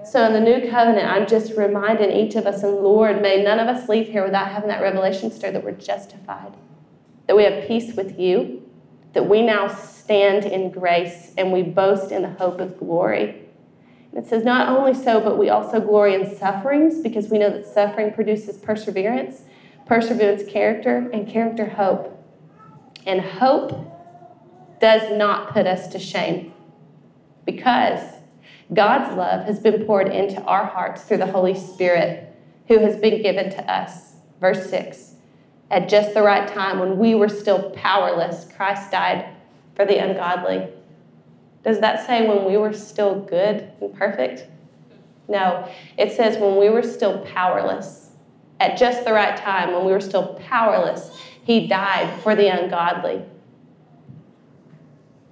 So, 0.03 0.25
in 0.25 0.33
the 0.33 0.39
new 0.39 0.67
covenant, 0.71 1.07
I'm 1.07 1.27
just 1.27 1.55
reminding 1.55 2.09
each 2.09 2.33
of 2.33 2.47
us, 2.47 2.63
and 2.63 2.77
Lord, 2.77 3.21
may 3.21 3.43
none 3.43 3.59
of 3.59 3.67
us 3.67 3.87
leave 3.87 4.07
here 4.07 4.25
without 4.25 4.47
having 4.47 4.69
that 4.69 4.81
revelation 4.81 5.31
stir 5.31 5.51
that 5.51 5.63
we're 5.63 5.71
justified, 5.73 6.53
that 7.27 7.37
we 7.37 7.43
have 7.43 7.67
peace 7.67 7.95
with 7.95 8.19
you, 8.19 8.67
that 9.13 9.29
we 9.29 9.43
now 9.43 9.67
stand 9.67 10.45
in 10.45 10.71
grace 10.71 11.35
and 11.37 11.53
we 11.53 11.61
boast 11.61 12.11
in 12.11 12.23
the 12.23 12.31
hope 12.31 12.59
of 12.59 12.79
glory. 12.79 13.46
It 14.17 14.25
says, 14.25 14.43
not 14.43 14.67
only 14.67 14.95
so, 14.95 15.21
but 15.21 15.37
we 15.37 15.47
also 15.47 15.79
glory 15.79 16.15
in 16.15 16.35
sufferings 16.35 17.01
because 17.01 17.29
we 17.29 17.37
know 17.37 17.51
that 17.51 17.67
suffering 17.67 18.11
produces 18.11 18.57
perseverance, 18.57 19.43
perseverance, 19.85 20.41
character, 20.49 21.07
and 21.13 21.27
character, 21.27 21.67
hope. 21.67 22.19
And 23.05 23.21
hope 23.21 23.93
does 24.81 25.15
not 25.15 25.53
put 25.53 25.67
us 25.67 25.87
to 25.89 25.99
shame 25.99 26.51
because 27.45 28.15
God's 28.73 29.15
love 29.15 29.45
has 29.45 29.59
been 29.59 29.85
poured 29.85 30.07
into 30.07 30.41
our 30.41 30.65
hearts 30.65 31.03
through 31.03 31.17
the 31.17 31.27
Holy 31.27 31.53
Spirit 31.53 32.35
who 32.67 32.79
has 32.79 32.97
been 32.97 33.21
given 33.21 33.51
to 33.51 33.71
us. 33.71 34.15
Verse 34.41 34.67
6 34.67 35.13
At 35.69 35.89
just 35.89 36.15
the 36.15 36.23
right 36.23 36.47
time, 36.47 36.79
when 36.79 36.97
we 36.97 37.13
were 37.13 37.29
still 37.29 37.69
powerless, 37.69 38.51
Christ 38.51 38.89
died 38.89 39.29
for 39.75 39.85
the 39.85 39.99
ungodly. 39.99 40.69
Does 41.63 41.79
that 41.79 42.05
say 42.05 42.27
when 42.27 42.45
we 42.45 42.57
were 42.57 42.73
still 42.73 43.19
good 43.19 43.71
and 43.81 43.93
perfect? 43.93 44.47
No, 45.27 45.69
it 45.97 46.11
says 46.13 46.37
when 46.37 46.57
we 46.57 46.69
were 46.69 46.83
still 46.83 47.19
powerless. 47.19 48.11
At 48.59 48.77
just 48.77 49.05
the 49.05 49.13
right 49.13 49.35
time, 49.35 49.73
when 49.73 49.85
we 49.85 49.91
were 49.91 50.01
still 50.01 50.35
powerless, 50.47 51.11
he 51.43 51.67
died 51.67 52.21
for 52.21 52.35
the 52.35 52.47
ungodly. 52.47 53.23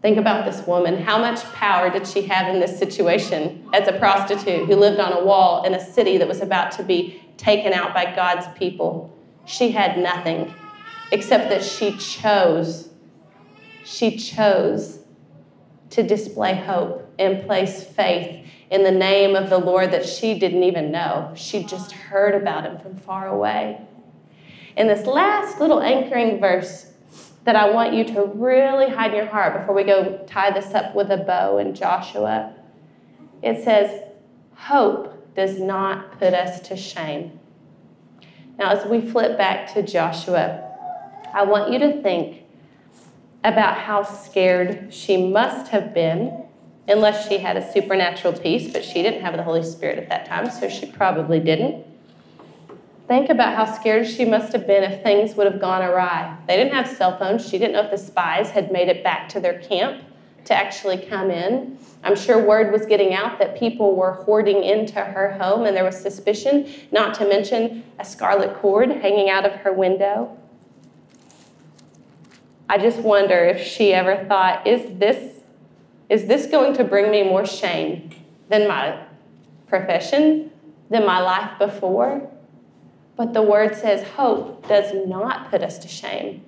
Think 0.02 0.18
about 0.18 0.46
this 0.46 0.68
woman. 0.68 1.02
How 1.02 1.18
much 1.18 1.44
power 1.54 1.90
did 1.90 2.08
she 2.08 2.24
have 2.24 2.54
in 2.54 2.60
this 2.60 2.78
situation 2.78 3.68
as 3.74 3.88
a 3.88 3.94
prostitute 3.94 4.68
who 4.68 4.76
lived 4.76 5.00
on 5.00 5.14
a 5.14 5.26
wall 5.26 5.64
in 5.64 5.74
a 5.74 5.84
city 5.84 6.18
that 6.18 6.28
was 6.28 6.42
about 6.42 6.72
to 6.74 6.84
be 6.84 7.24
taken 7.38 7.74
out 7.74 7.94
by 7.94 8.14
God's 8.16 8.46
people? 8.56 9.18
She 9.46 9.72
had 9.72 9.98
nothing 9.98 10.54
except 11.12 11.50
that 11.50 11.64
she 11.64 11.98
chose. 11.98 12.90
She 13.84 14.18
chose 14.18 15.05
to 15.92 16.04
display 16.04 16.56
hope 16.56 17.14
and 17.20 17.46
place 17.46 17.84
faith 17.84 18.46
in 18.70 18.84
the 18.84 18.92
name 18.92 19.36
of 19.36 19.50
the 19.50 19.58
Lord 19.58 19.92
that 19.92 20.06
she 20.06 20.38
didn't 20.38 20.64
even 20.64 20.92
know. 20.92 21.32
She 21.36 21.64
just 21.64 21.92
heard 21.92 22.36
about 22.36 22.66
him 22.66 22.80
from 22.80 22.98
far 22.98 23.28
away. 23.28 23.80
In 24.76 24.88
this 24.88 25.06
last 25.06 25.60
little 25.60 25.82
anchoring 25.82 26.40
verse 26.40 26.92
that 27.46 27.56
I 27.56 27.70
want 27.70 27.94
you 27.94 28.04
to 28.06 28.24
really 28.24 28.90
hide 28.90 29.12
in 29.12 29.18
your 29.18 29.28
heart 29.28 29.60
before 29.60 29.76
we 29.76 29.84
go 29.84 30.24
tie 30.28 30.52
this 30.52 30.74
up 30.74 30.96
with 30.96 31.12
a 31.12 31.18
bow 31.18 31.60
in 31.60 31.76
Joshua, 31.76 32.54
it 33.42 33.64
says, 33.64 34.02
Hope 34.56 35.36
does 35.36 35.60
not 35.60 36.18
put 36.18 36.34
us 36.34 36.60
to 36.68 36.76
shame. 36.76 37.40
Now, 38.58 38.72
as 38.72 38.86
we 38.86 39.02
flip 39.02 39.38
back 39.38 39.74
to 39.74 39.84
Joshua, 39.84 40.64
I 41.34 41.44
want 41.44 41.72
you 41.72 41.80
to 41.80 42.02
think 42.02 42.45
about 43.46 43.78
how 43.78 44.04
scared 44.04 44.94
she 44.94 45.18
must 45.18 45.72
have 45.72 45.94
been, 45.94 46.44
unless 46.88 47.28
she 47.28 47.38
had 47.38 47.58
a 47.58 47.72
supernatural 47.72 48.34
peace, 48.34 48.74
but 48.74 48.84
she 48.84 49.02
didn't 49.02 49.22
have 49.22 49.38
the 49.38 49.44
Holy 49.44 49.64
Spirit 49.64 50.00
at 50.00 50.10
that 50.10 50.26
time, 50.26 50.50
so 50.50 50.68
she 50.68 50.86
probably 50.88 51.40
didn't. 51.40 51.86
Think 53.08 53.30
about 53.30 53.56
how 53.56 53.72
scared 53.72 54.08
she 54.08 54.26
must 54.26 54.52
have 54.54 54.66
been 54.66 54.84
if 54.84 55.04
things 55.04 55.36
would 55.36 55.52
have 55.52 55.62
gone 55.62 55.84
awry. 55.84 56.36
They 56.48 56.58
didn't 56.58 56.74
have 56.74 56.88
cell 56.88 57.18
phones. 57.18 57.48
She 57.48 57.60
didn't 57.60 57.74
know 57.74 57.84
if 57.84 57.92
the 57.92 58.00
spies 58.00 58.50
had 58.50 58.72
made 58.72 58.88
it 58.88 59.04
back 59.04 59.30
to 59.30 59.40
their 59.40 59.60
camp 59.60 60.04
to 60.46 60.56
actually 60.56 60.98
come 60.98 61.30
in. 61.30 61.78
I'm 62.04 62.16
sure 62.16 62.44
word 62.44 62.72
was 62.72 62.88
getting 62.88 63.14
out 63.14 63.38
that 63.38 63.60
people 63.60 63.96
were 63.96 64.12
hoarding 64.12 64.64
into 64.64 65.00
her 65.00 65.34
home 65.34 65.66
and 65.66 65.78
there 65.78 65.84
was 65.84 66.00
suspicion, 66.00 66.68
not 66.92 67.14
to 67.16 67.28
mention 67.28 67.84
a 68.00 68.06
scarlet 68.06 68.56
cord 68.56 68.90
hanging 68.90 69.30
out 69.30 69.46
of 69.46 69.52
her 69.54 69.74
window. 69.74 70.36
I 72.68 72.78
just 72.78 73.00
wonder 73.00 73.46
if 73.46 73.66
she 73.66 73.94
ever 73.94 74.26
thought, 74.26 74.66
is 74.66 74.98
this 75.00 75.36
is 76.08 76.28
this 76.28 76.46
going 76.46 76.76
to 76.76 76.84
bring 76.84 77.10
me 77.10 77.24
more 77.24 77.46
shame 77.46 78.12
than 78.50 78.68
my 78.68 79.04
profession, 79.68 80.52
than 80.90 81.06
my 81.06 81.20
life 81.20 81.58
before? 81.58 82.30
But 83.16 83.34
the 83.34 83.42
word 83.42 83.76
says 83.76 84.08
hope 84.10 84.68
does 84.68 84.94
not 85.08 85.50
put 85.50 85.64
us 85.64 85.80
to 85.80 85.88
shame. 85.88 86.44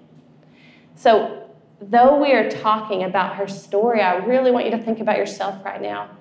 So, 0.95 1.49
though 1.81 2.21
we 2.21 2.33
are 2.33 2.49
talking 2.49 3.03
about 3.03 3.35
her 3.37 3.47
story, 3.47 4.01
I 4.01 4.15
really 4.17 4.51
want 4.51 4.65
you 4.65 4.71
to 4.71 4.77
think 4.77 4.99
about 4.99 5.17
yourself 5.17 5.63
right 5.63 5.81
now. 5.81 6.16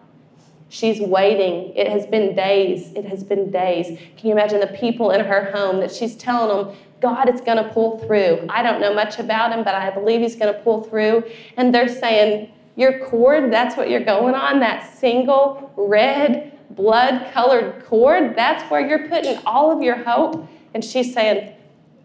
She's 0.68 1.00
waiting. 1.00 1.74
It 1.76 1.88
has 1.88 2.06
been 2.06 2.34
days. 2.34 2.92
It 2.94 3.04
has 3.06 3.22
been 3.22 3.50
days. 3.50 3.98
Can 4.16 4.28
you 4.28 4.32
imagine 4.32 4.60
the 4.60 4.66
people 4.66 5.10
in 5.10 5.24
her 5.24 5.50
home 5.52 5.80
that 5.80 5.92
she's 5.92 6.16
telling 6.16 6.66
them, 6.66 6.76
God 7.00 7.32
is 7.32 7.40
going 7.40 7.58
to 7.58 7.70
pull 7.70 7.98
through? 7.98 8.46
I 8.48 8.62
don't 8.62 8.80
know 8.80 8.92
much 8.92 9.18
about 9.18 9.52
him, 9.52 9.62
but 9.62 9.74
I 9.74 9.90
believe 9.90 10.20
he's 10.20 10.34
going 10.34 10.52
to 10.52 10.60
pull 10.60 10.82
through. 10.82 11.24
And 11.56 11.74
they're 11.74 11.88
saying, 11.88 12.50
Your 12.74 13.06
cord, 13.06 13.52
that's 13.52 13.76
what 13.76 13.88
you're 13.90 14.04
going 14.04 14.34
on, 14.34 14.60
that 14.60 14.98
single 14.98 15.72
red 15.76 16.52
blood 16.70 17.32
colored 17.32 17.84
cord, 17.84 18.34
that's 18.36 18.68
where 18.70 18.86
you're 18.86 19.08
putting 19.08 19.38
all 19.46 19.70
of 19.70 19.82
your 19.82 20.02
hope. 20.02 20.48
And 20.74 20.84
she's 20.84 21.14
saying, 21.14 21.54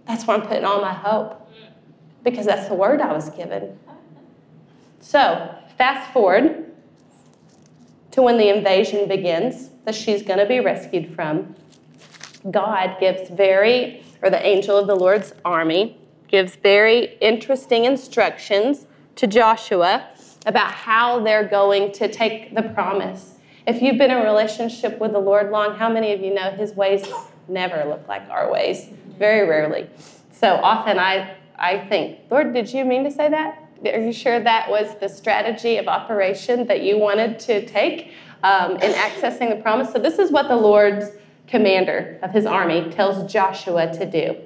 That's 0.05 0.27
where 0.27 0.37
I'm 0.37 0.47
putting 0.47 0.65
all 0.65 0.81
my 0.81 0.93
hope 0.93 1.37
because 2.23 2.45
that's 2.45 2.67
the 2.67 2.75
word 2.75 3.01
I 3.01 3.11
was 3.11 3.31
given. 3.31 3.79
So, 4.99 5.55
fast 5.77 6.13
forward 6.13 6.60
to 8.11 8.21
when 8.21 8.37
the 8.37 8.49
invasion 8.49 9.07
begins 9.07 9.69
that 9.85 9.95
she's 9.95 10.21
going 10.21 10.39
to 10.39 10.45
be 10.45 10.59
rescued 10.59 11.15
from. 11.15 11.55
God 12.49 12.97
gives 12.99 13.29
very, 13.29 14.03
or 14.21 14.29
the 14.29 14.45
angel 14.45 14.77
of 14.77 14.87
the 14.87 14.95
Lord's 14.95 15.33
army 15.45 15.97
gives 16.27 16.55
very 16.55 17.17
interesting 17.19 17.85
instructions 17.85 18.85
to 19.15 19.27
Joshua 19.27 20.07
about 20.45 20.71
how 20.71 21.19
they're 21.19 21.47
going 21.47 21.91
to 21.93 22.07
take 22.07 22.55
the 22.55 22.63
promise 22.63 23.37
if 23.67 23.81
you've 23.81 23.97
been 23.97 24.09
in 24.09 24.17
a 24.17 24.23
relationship 24.23 24.99
with 24.99 25.11
the 25.11 25.19
Lord 25.19 25.51
long, 25.51 25.75
how 25.75 25.87
many 25.87 26.13
of 26.13 26.21
you 26.21 26.33
know 26.33 26.51
His 26.51 26.73
ways 26.73 27.07
never 27.47 27.85
look 27.87 28.07
like 28.07 28.27
our 28.29 28.51
ways? 28.51 28.89
Very 29.19 29.47
rarely. 29.47 29.87
So 30.31 30.55
often 30.55 30.97
I, 30.97 31.35
I 31.57 31.77
think, 31.87 32.19
Lord, 32.31 32.53
did 32.53 32.73
you 32.73 32.83
mean 32.85 33.03
to 33.03 33.11
say 33.11 33.29
that? 33.29 33.70
Are 33.85 33.99
you 33.99 34.13
sure 34.13 34.39
that 34.39 34.69
was 34.69 34.95
the 34.99 35.09
strategy 35.09 35.77
of 35.77 35.87
operation 35.87 36.67
that 36.67 36.83
you 36.83 36.97
wanted 36.97 37.39
to 37.39 37.65
take 37.65 38.13
um, 38.43 38.73
in 38.73 38.91
accessing 38.93 39.49
the 39.49 39.61
promise? 39.61 39.91
So, 39.91 39.99
this 39.99 40.19
is 40.19 40.31
what 40.31 40.47
the 40.47 40.55
Lord's 40.55 41.07
commander 41.47 42.19
of 42.21 42.31
his 42.31 42.45
army 42.45 42.89
tells 42.91 43.31
Joshua 43.31 43.91
to 43.93 44.09
do. 44.09 44.37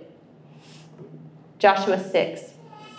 Joshua 1.59 2.01
6, 2.01 2.41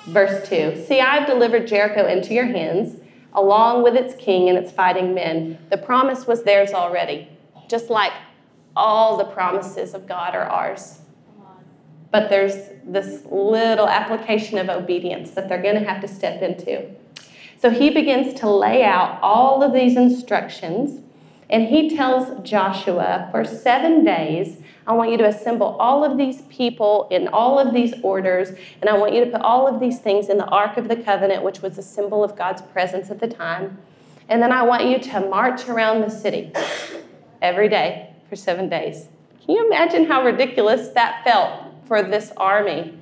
verse 0.07 0.49
2 0.49 0.85
See, 0.87 1.01
I've 1.01 1.27
delivered 1.27 1.66
Jericho 1.66 2.07
into 2.07 2.35
your 2.35 2.46
hands 2.46 3.01
along 3.33 3.83
with 3.83 3.94
its 3.94 4.14
king 4.14 4.49
and 4.49 4.59
its 4.59 4.72
fighting 4.72 5.14
men. 5.14 5.59
The 5.70 5.77
promise 5.77 6.27
was 6.27 6.42
theirs 6.42 6.72
already, 6.72 7.29
just 7.68 7.90
like 7.90 8.12
all 8.75 9.16
the 9.16 9.25
promises 9.25 9.94
of 9.94 10.07
God 10.07 10.35
are 10.35 10.44
ours. 10.44 11.01
But 12.11 12.31
there's 12.31 12.71
this 12.85 13.25
little 13.27 13.88
application 13.88 14.59
of 14.59 14.69
obedience 14.69 15.33
that 15.33 15.49
they're 15.49 15.62
going 15.62 15.75
to 15.75 15.88
have 15.88 16.01
to 16.01 16.09
step 16.09 16.42
into. 16.42 16.88
So 17.59 17.71
he 17.71 17.90
begins 17.90 18.38
to 18.40 18.51
lay 18.51 18.85
out 18.85 19.19
all 19.23 19.62
of 19.62 19.73
these 19.73 19.97
instructions, 19.97 21.03
and 21.49 21.69
he 21.69 21.97
tells 21.97 22.49
Joshua 22.49 23.29
for 23.31 23.45
seven 23.45 24.05
days 24.05 24.59
I 24.87 24.92
want 24.92 25.11
you 25.11 25.19
to 25.19 25.27
assemble 25.27 25.77
all 25.81 26.05
of 26.05 26.16
these 26.16 26.42
people 26.42 27.09
in 27.11 27.27
all 27.27 27.59
of 27.59 27.75
these 27.75 27.92
orders, 28.03 28.51
and 28.81 28.88
I 28.88 28.97
want 28.97 29.14
you 29.14 29.25
to 29.25 29.31
put 29.31 29.40
all 29.40 29.66
of 29.66 29.81
these 29.81 29.99
things 29.99 30.29
in 30.29 30.38
the 30.38 30.45
Ark 30.45 30.77
of 30.77 30.87
the 30.87 30.95
Covenant, 30.95 31.42
which 31.42 31.61
was 31.61 31.77
a 31.77 31.83
symbol 31.83 32.23
of 32.23 32.37
God's 32.37 32.62
presence 32.62 33.11
at 33.11 33.19
the 33.19 33.27
time. 33.27 33.79
And 34.29 34.40
then 34.40 34.53
I 34.53 34.62
want 34.62 34.85
you 34.85 35.01
to 35.01 35.21
march 35.21 35.69
around 35.69 36.03
the 36.03 36.11
city 36.11 36.53
every 37.42 37.69
day 37.69 38.14
for 38.29 38.37
seven 38.37 38.69
days. 38.69 39.09
Can 39.45 39.57
you 39.57 39.66
imagine 39.66 40.07
how 40.07 40.25
ridiculous 40.25 40.88
that 40.90 41.25
felt 41.25 41.66
for 41.87 42.03
this 42.03 42.33
army? 42.37 42.99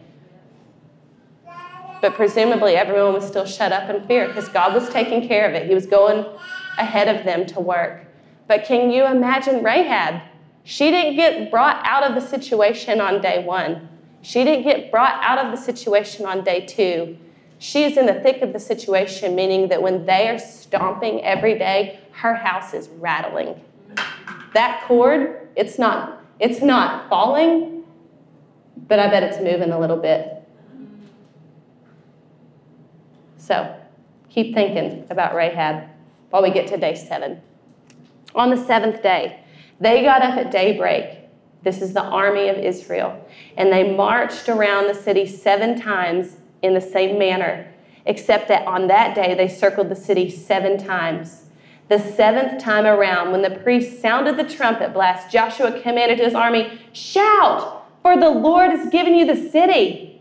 But 2.01 2.15
presumably 2.15 2.77
everyone 2.77 3.15
was 3.15 3.27
still 3.27 3.47
shut 3.47 3.73
up 3.73 3.89
in 3.89 4.07
fear 4.07 4.29
because 4.29 4.49
God 4.49 4.75
was 4.75 4.89
taking 4.91 5.27
care 5.27 5.49
of 5.49 5.55
it. 5.55 5.67
He 5.67 5.75
was 5.75 5.87
going 5.87 6.27
ahead 6.79 7.09
of 7.09 7.25
them 7.25 7.47
to 7.47 7.61
work. 7.61 8.05
But 8.47 8.65
can 8.65 8.91
you 8.91 9.07
imagine 9.07 9.65
Rahab? 9.65 10.21
She 10.65 10.91
didn't 10.91 11.17
get 11.17 11.51
brought 11.51 11.81
out 11.87 12.03
of 12.03 12.15
the 12.15 12.21
situation 12.21 13.01
on 13.01 13.21
day 13.21 13.43
one. 13.45 13.89
She 14.23 14.45
didn't 14.45 14.65
get 14.65 14.91
brought 14.91 15.23
out 15.23 15.39
of 15.39 15.51
the 15.51 15.57
situation 15.57 16.27
on 16.27 16.45
day 16.45 16.65
two. 16.67 17.17
She 17.59 17.85
is 17.85 17.97
in 17.97 18.07
the 18.07 18.15
thick 18.15 18.43
of 18.43 18.53
the 18.53 18.59
situation, 18.59 19.35
meaning 19.35 19.69
that 19.69 19.83
when 19.83 20.05
they 20.05 20.29
are 20.29 20.39
stomping 20.39 21.23
every 21.23 21.59
day, 21.59 22.01
her 22.13 22.35
house 22.35 22.75
is 22.75 22.89
rattling. 22.89 23.61
That 24.53 24.83
cord, 24.87 25.49
it's 25.57 25.79
not, 25.79 26.23
it's 26.39 26.61
not 26.63 27.09
falling, 27.09 27.74
but 28.89 28.99
I 28.99 29.09
bet 29.09 29.23
it's 29.23 29.39
moving 29.39 29.71
a 29.71 29.79
little 29.79 29.97
bit. 29.97 30.43
So 33.39 33.75
keep 34.31 34.55
thinking 34.55 35.07
about 35.11 35.35
Rahab 35.35 35.89
while 36.31 36.43
we 36.43 36.51
get 36.51 36.67
to 36.69 36.77
day 36.77 36.95
seven. 36.95 37.41
On 38.35 38.51
the 38.51 38.57
seventh 38.57 39.03
day, 39.03 39.41
they 39.81 40.03
got 40.03 40.23
up 40.23 40.37
at 40.37 40.51
daybreak. 40.51 41.19
This 41.63 41.81
is 41.81 41.93
the 41.93 42.03
army 42.03 42.49
of 42.49 42.57
Israel. 42.57 43.27
And 43.57 43.73
they 43.73 43.95
marched 43.95 44.49
around 44.49 44.87
the 44.87 44.95
city 44.95 45.27
seven 45.27 45.81
times 45.81 46.37
in 46.63 46.75
the 46.75 46.81
same 46.81 47.19
manner, 47.19 47.73
except 48.07 48.49
that 48.49 48.67
on 48.67 48.89
that 48.89 49.15
day 49.15 49.35
they 49.35 49.49
circled 49.49 49.89
the 49.89 49.97
city 49.97 50.31
seven 50.31 50.79
times. 50.79 51.45
The 51.89 51.99
seventh 51.99 52.63
time 52.63 52.87
around, 52.87 53.31
when 53.31 53.43
the 53.43 53.51
priest 53.51 54.01
sounded 54.01 54.37
the 54.37 54.49
trumpet 54.49 54.95
blast, 54.95 55.31
Joshua 55.31 55.81
commanded 55.83 56.19
his 56.19 56.35
army, 56.35 56.81
Shout, 56.93 57.84
for 58.05 58.19
the 58.19 58.29
Lord 58.29 58.71
has 58.71 58.91
given 58.91 59.15
you 59.15 59.25
the 59.25 59.51
city. 59.51 60.21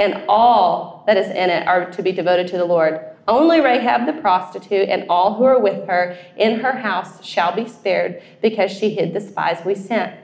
And 0.00 0.24
all 0.28 1.04
that 1.06 1.16
is 1.16 1.28
in 1.28 1.48
it 1.48 1.64
are 1.68 1.88
to 1.92 2.02
be 2.02 2.10
devoted 2.10 2.48
to 2.48 2.58
the 2.58 2.64
Lord. 2.64 3.00
Only 3.28 3.60
Rahab 3.60 4.06
the 4.06 4.20
prostitute 4.20 4.88
and 4.88 5.06
all 5.08 5.34
who 5.36 5.44
are 5.44 5.60
with 5.60 5.86
her 5.86 6.18
in 6.36 6.58
her 6.58 6.72
house 6.72 7.24
shall 7.24 7.54
be 7.54 7.68
spared 7.68 8.20
because 8.42 8.72
she 8.72 8.90
hid 8.90 9.14
the 9.14 9.20
spies 9.20 9.64
we 9.64 9.76
sent. 9.76 10.18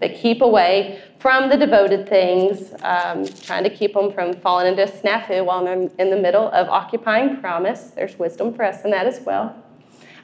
But 0.00 0.14
keep 0.14 0.40
away 0.40 1.02
from 1.18 1.50
the 1.50 1.58
devoted 1.58 2.08
things, 2.08 2.72
um, 2.82 3.26
trying 3.42 3.64
to 3.64 3.70
keep 3.70 3.92
them 3.92 4.10
from 4.14 4.32
falling 4.32 4.66
into 4.66 4.90
snafu 4.90 5.44
while 5.44 5.62
they're 5.62 5.90
in 5.98 6.08
the 6.08 6.16
middle 6.16 6.48
of 6.52 6.70
occupying 6.70 7.36
promise. 7.36 7.90
There's 7.90 8.18
wisdom 8.18 8.54
for 8.54 8.64
us 8.64 8.82
in 8.82 8.92
that 8.92 9.06
as 9.06 9.20
well. 9.20 9.62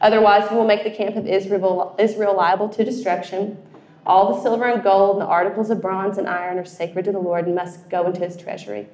Otherwise, 0.01 0.49
he 0.49 0.55
will 0.55 0.67
make 0.67 0.83
the 0.83 0.91
camp 0.91 1.15
of 1.15 1.27
Israel, 1.27 1.95
Israel 1.99 2.35
liable 2.35 2.71
to 2.71 2.83
destruction. 2.83 3.59
All 4.07 4.33
the 4.33 4.41
silver 4.41 4.67
and 4.67 4.85
gold 4.85 5.17
and 5.17 5.23
the 5.23 5.27
articles 5.27 5.69
of 5.69 5.83
bronze 5.83 6.17
and 6.17 6.29
iron 6.29 6.59
are 6.59 6.65
sacred 6.65 7.05
to 7.07 7.13
the 7.13 7.19
Lord 7.19 7.47
and 7.47 7.57
must 7.57 7.91
go 7.91 8.07
into 8.07 8.21
his 8.21 8.37
treasury. 8.37 8.87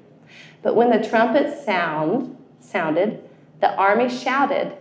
But 0.62 0.74
when 0.74 0.90
the 0.90 1.06
trumpets 1.06 1.64
sound, 1.64 2.36
sounded, 2.60 3.22
the 3.60 3.74
army 3.74 4.08
shouted, 4.08 4.74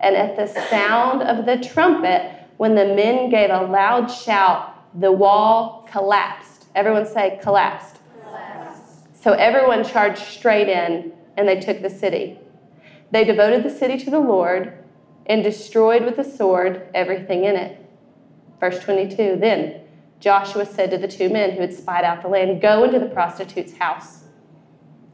and 0.00 0.16
at 0.16 0.36
the 0.36 0.46
sound 0.46 1.22
of 1.22 1.44
the 1.44 1.62
trumpet, 1.62 2.32
when 2.56 2.74
the 2.74 2.86
men 2.86 3.28
gave 3.28 3.50
a 3.50 3.62
loud 3.62 4.10
shout, 4.10 4.74
the 4.98 5.12
wall 5.12 5.86
collapsed. 5.90 6.66
Everyone 6.74 7.06
say, 7.06 7.38
collapsed. 7.42 7.98
collapsed. 8.22 9.22
So 9.22 9.32
everyone 9.32 9.84
charged 9.84 10.22
straight 10.22 10.68
in, 10.68 11.12
and 11.36 11.46
they 11.46 11.60
took 11.60 11.82
the 11.82 11.90
city. 11.90 12.38
They 13.10 13.24
devoted 13.24 13.64
the 13.64 13.70
city 13.70 13.98
to 14.04 14.10
the 14.10 14.18
Lord 14.18 14.72
and 15.26 15.42
destroyed 15.42 16.04
with 16.04 16.16
the 16.16 16.24
sword 16.24 16.88
everything 16.94 17.44
in 17.44 17.54
it. 17.54 17.87
Verse 18.60 18.78
22 18.80 19.36
Then 19.40 19.80
Joshua 20.20 20.66
said 20.66 20.90
to 20.90 20.98
the 20.98 21.08
two 21.08 21.28
men 21.28 21.52
who 21.52 21.60
had 21.60 21.72
spied 21.72 22.04
out 22.04 22.22
the 22.22 22.28
land, 22.28 22.60
Go 22.60 22.84
into 22.84 22.98
the 22.98 23.06
prostitute's 23.06 23.78
house 23.78 24.24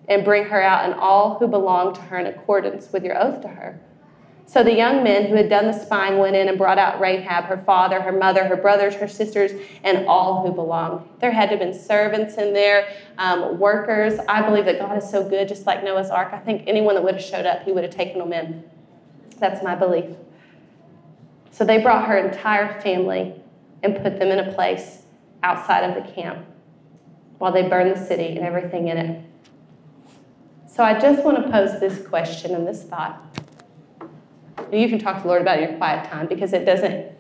and 0.09 0.25
bring 0.25 0.45
her 0.45 0.63
out 0.63 0.85
and 0.85 0.95
all 0.95 1.39
who 1.39 1.47
belong 1.47 1.95
to 1.95 2.01
her 2.03 2.19
in 2.19 2.27
accordance 2.27 2.93
with 2.93 3.05
your 3.05 3.21
oath 3.21 3.41
to 3.43 3.49
her. 3.49 3.81
So 4.47 4.63
the 4.63 4.75
young 4.75 5.03
men 5.03 5.27
who 5.29 5.37
had 5.37 5.49
done 5.49 5.67
the 5.67 5.73
spying 5.73 6.19
went 6.19 6.37
in 6.37 6.49
and 6.49 6.59
brought 6.59 6.79
out 6.79 7.01
Rahab, 7.01 7.45
her 7.45 7.57
father, 7.57 8.03
her 8.03 8.13
mother, 8.13 8.45
her 8.45 8.57
brothers, 8.57 8.95
her 8.97 9.09
sisters, 9.09 9.53
and 9.83 10.07
all 10.07 10.47
who 10.47 10.53
belonged. 10.53 11.09
There 11.21 11.31
had 11.31 11.47
to 11.47 11.57
have 11.57 11.61
been 11.61 11.73
servants 11.73 12.37
in 12.37 12.53
there, 12.53 12.87
um, 13.17 13.59
workers. 13.59 14.21
I 14.29 14.43
believe 14.43 14.67
that 14.67 14.79
God 14.79 14.99
is 14.99 15.09
so 15.09 15.27
good, 15.27 15.49
just 15.49 15.67
like 15.67 15.83
Noah's 15.83 16.11
Ark. 16.11 16.33
I 16.33 16.39
think 16.39 16.65
anyone 16.67 16.95
that 16.95 17.03
would 17.03 17.15
have 17.15 17.25
showed 17.25 17.47
up, 17.47 17.63
he 17.63 17.73
would 17.73 17.85
have 17.85 17.95
taken 17.95 18.19
them 18.19 18.35
in. 18.35 18.65
That's 19.39 19.65
my 19.65 19.75
belief. 19.75 20.15
So 21.55 21.65
they 21.65 21.79
brought 21.79 22.09
her 22.09 22.19
entire 22.19 22.81
family 22.81 23.33
and 23.85 23.95
put 24.03 24.19
them 24.19 24.33
in 24.33 24.41
a 24.41 24.53
place 24.55 25.03
outside 25.45 25.85
of 25.85 25.95
the 25.95 26.13
camp 26.13 26.45
while 27.39 27.53
they 27.53 27.69
burned 27.69 27.95
the 27.95 28.07
city 28.07 28.37
and 28.37 28.41
everything 28.41 28.89
in 28.89 28.97
it. 28.97 29.25
So 30.67 30.83
I 30.83 30.99
just 30.99 31.23
want 31.23 31.45
to 31.45 31.53
pose 31.53 31.79
this 31.79 32.05
question 32.05 32.57
and 32.57 32.67
this 32.67 32.83
thought. 32.83 33.23
You 34.73 34.89
can 34.89 34.99
talk 34.99 35.19
to 35.19 35.23
the 35.23 35.29
Lord 35.29 35.43
about 35.43 35.61
your 35.61 35.75
quiet 35.75 36.11
time 36.11 36.27
because 36.27 36.53
it 36.53 36.65
doesn't 36.65 37.13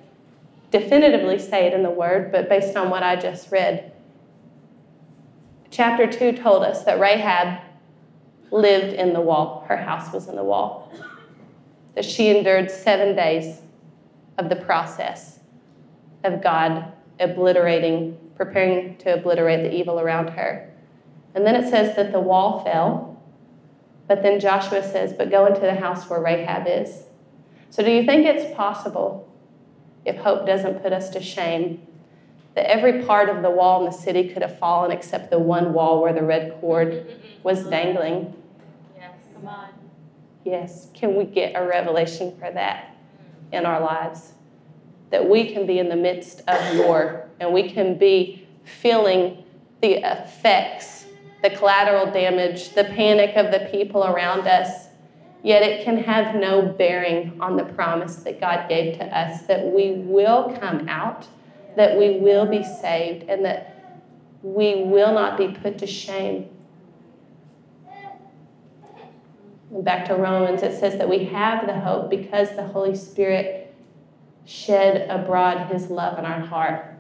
definitively 0.72 1.38
say 1.38 1.68
it 1.68 1.72
in 1.72 1.84
the 1.84 1.90
Word, 1.90 2.32
but 2.32 2.48
based 2.48 2.76
on 2.76 2.90
what 2.90 3.04
I 3.04 3.14
just 3.14 3.52
read, 3.52 3.92
chapter 5.70 6.10
2 6.10 6.32
told 6.32 6.64
us 6.64 6.82
that 6.86 6.98
Rahab 6.98 7.60
lived 8.50 8.94
in 8.94 9.12
the 9.12 9.20
wall, 9.20 9.64
her 9.68 9.76
house 9.76 10.12
was 10.12 10.26
in 10.26 10.34
the 10.34 10.42
wall, 10.42 10.92
that 11.94 12.04
she 12.04 12.36
endured 12.36 12.68
seven 12.68 13.14
days 13.14 13.60
of 14.38 14.48
the 14.48 14.56
process 14.56 15.40
of 16.24 16.42
God 16.42 16.92
obliterating, 17.20 18.18
preparing 18.36 18.96
to 18.98 19.14
obliterate 19.14 19.62
the 19.62 19.74
evil 19.74 20.00
around 20.00 20.30
her. 20.30 20.70
And 21.34 21.46
then 21.46 21.54
it 21.54 21.68
says 21.68 21.96
that 21.96 22.12
the 22.12 22.20
wall 22.20 22.64
fell 22.64 23.14
but 24.06 24.22
then 24.22 24.40
Joshua 24.40 24.82
says, 24.82 25.12
But 25.12 25.30
go 25.30 25.46
into 25.46 25.60
the 25.60 25.74
house 25.74 26.08
where 26.08 26.20
Rahab 26.20 26.66
is. 26.66 27.04
So, 27.70 27.82
do 27.82 27.90
you 27.90 28.04
think 28.04 28.26
it's 28.26 28.54
possible, 28.54 29.28
if 30.04 30.16
hope 30.16 30.46
doesn't 30.46 30.82
put 30.82 30.92
us 30.92 31.10
to 31.10 31.22
shame, 31.22 31.86
that 32.54 32.70
every 32.70 33.02
part 33.04 33.28
of 33.28 33.42
the 33.42 33.50
wall 33.50 33.84
in 33.84 33.90
the 33.90 33.96
city 33.96 34.28
could 34.28 34.42
have 34.42 34.58
fallen 34.58 34.92
except 34.92 35.30
the 35.30 35.38
one 35.38 35.72
wall 35.72 36.00
where 36.00 36.12
the 36.12 36.22
red 36.22 36.56
cord 36.60 37.20
was 37.42 37.60
mm-hmm. 37.60 37.70
dangling? 37.70 38.34
Yes, 38.96 39.14
come 39.34 39.48
on. 39.48 39.68
Yes. 40.44 40.88
Can 40.94 41.16
we 41.16 41.24
get 41.24 41.56
a 41.56 41.66
revelation 41.66 42.36
for 42.38 42.52
that 42.52 42.93
in 43.54 43.66
our 43.66 43.80
lives? 43.80 44.32
That 45.10 45.28
we 45.28 45.52
can 45.52 45.66
be 45.66 45.78
in 45.78 45.88
the 45.88 45.96
midst 45.96 46.42
of 46.46 46.78
war 46.78 47.28
and 47.40 47.52
we 47.52 47.70
can 47.70 47.98
be 47.98 48.46
feeling 48.64 49.44
the 49.80 49.94
effects 49.94 51.04
the 51.44 51.50
collateral 51.50 52.10
damage, 52.10 52.70
the 52.70 52.84
panic 52.84 53.36
of 53.36 53.52
the 53.52 53.68
people 53.70 54.02
around 54.02 54.48
us, 54.48 54.86
yet 55.42 55.62
it 55.62 55.84
can 55.84 55.98
have 55.98 56.34
no 56.34 56.62
bearing 56.62 57.36
on 57.38 57.58
the 57.58 57.64
promise 57.64 58.16
that 58.16 58.40
God 58.40 58.66
gave 58.66 58.96
to 58.96 59.04
us 59.04 59.42
that 59.42 59.62
we 59.66 59.92
will 59.92 60.56
come 60.58 60.88
out, 60.88 61.26
that 61.76 61.98
we 61.98 62.18
will 62.18 62.46
be 62.46 62.64
saved, 62.64 63.28
and 63.28 63.44
that 63.44 64.02
we 64.42 64.84
will 64.84 65.12
not 65.12 65.36
be 65.36 65.48
put 65.48 65.76
to 65.78 65.86
shame. 65.86 66.48
Back 69.82 70.06
to 70.06 70.14
Romans, 70.14 70.62
it 70.62 70.78
says 70.78 70.98
that 70.98 71.08
we 71.08 71.24
have 71.24 71.66
the 71.66 71.80
hope 71.80 72.08
because 72.08 72.54
the 72.54 72.68
Holy 72.68 72.94
Spirit 72.94 73.74
shed 74.44 75.10
abroad 75.10 75.66
his 75.66 75.90
love 75.90 76.16
in 76.16 76.24
our 76.24 76.40
heart. 76.40 76.94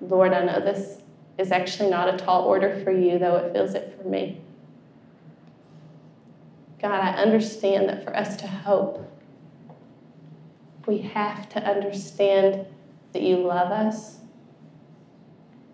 Lord, 0.00 0.32
I 0.32 0.44
know 0.44 0.60
this 0.60 1.02
is 1.36 1.52
actually 1.52 1.90
not 1.90 2.14
a 2.14 2.16
tall 2.16 2.44
order 2.44 2.80
for 2.82 2.90
you, 2.90 3.18
though 3.18 3.36
it 3.36 3.52
feels 3.52 3.74
it 3.74 3.98
for 4.00 4.08
me. 4.08 4.40
God, 6.80 7.00
I 7.02 7.12
understand 7.20 7.88
that 7.90 8.04
for 8.04 8.16
us 8.16 8.36
to 8.36 8.46
hope, 8.46 9.12
we 10.86 10.98
have 10.98 11.50
to 11.50 11.62
understand 11.62 12.64
that 13.12 13.22
you 13.22 13.36
love 13.36 13.72
us, 13.72 14.18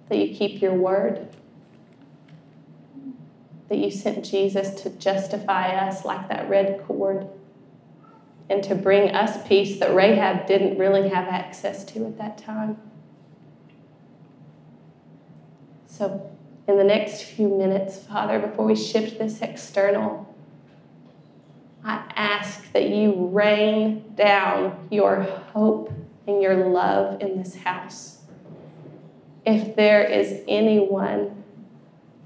that 0.09 0.19
you 0.19 0.35
keep 0.35 0.61
your 0.61 0.75
word, 0.75 1.29
that 3.73 3.79
you 3.79 3.91
sent 3.91 4.23
Jesus 4.23 4.83
to 4.83 4.91
justify 4.91 5.69
us 5.69 6.05
like 6.05 6.29
that 6.29 6.47
red 6.51 6.85
cord, 6.87 7.27
and 8.51 8.63
to 8.63 8.75
bring 8.75 9.15
us 9.15 9.49
peace 9.49 9.81
that 9.81 9.95
Rahab 9.95 10.47
didn't 10.47 10.77
really 10.77 11.09
have 11.09 11.27
access 11.27 11.83
to 11.87 12.05
at 12.05 12.19
that 12.19 12.37
time. 12.37 12.77
So 15.87 16.31
in 16.69 16.77
the 16.77 16.85
next 16.85 17.23
few 17.23 17.49
minutes, 17.49 17.97
Father, 17.97 18.39
before 18.39 18.67
we 18.67 18.77
shift 18.77 19.19
this 19.19 19.41
external, 19.41 20.37
I 21.83 22.13
ask 22.15 22.71
that 22.73 22.91
you 22.91 23.29
rain 23.33 24.13
down 24.15 24.87
your 24.91 25.23
hope 25.23 25.91
and 26.27 26.43
your 26.43 26.69
love 26.69 27.23
in 27.23 27.39
this 27.39 27.57
house. 27.57 28.19
If 29.47 29.77
there 29.77 30.05
is 30.05 30.43
anyone 30.47 31.43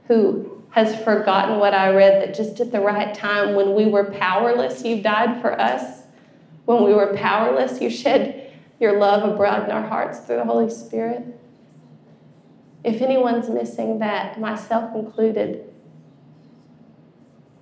who 0.09 0.56
has 0.76 1.02
forgotten 1.02 1.58
what 1.58 1.72
I 1.72 1.88
read, 1.88 2.20
that 2.20 2.34
just 2.34 2.60
at 2.60 2.70
the 2.70 2.80
right 2.80 3.14
time, 3.14 3.54
when 3.54 3.74
we 3.74 3.86
were 3.86 4.04
powerless, 4.04 4.84
you 4.84 5.00
died 5.00 5.40
for 5.40 5.58
us. 5.58 6.02
When 6.66 6.84
we 6.84 6.92
were 6.92 7.16
powerless, 7.16 7.80
you 7.80 7.88
shed 7.88 8.52
your 8.78 8.98
love 8.98 9.26
abroad 9.26 9.64
in 9.64 9.70
our 9.70 9.86
hearts 9.86 10.20
through 10.20 10.36
the 10.36 10.44
Holy 10.44 10.68
Spirit. 10.68 11.40
If 12.84 13.00
anyone's 13.00 13.48
missing 13.48 14.00
that, 14.00 14.38
myself 14.38 14.94
included, 14.94 15.64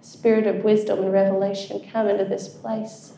spirit 0.01 0.49
of 0.49 0.65
wisdom 0.65 0.99
and 0.99 1.13
revelation 1.13 1.89
come 1.93 2.09
into 2.09 2.25
this 2.25 2.49
place. 2.49 3.13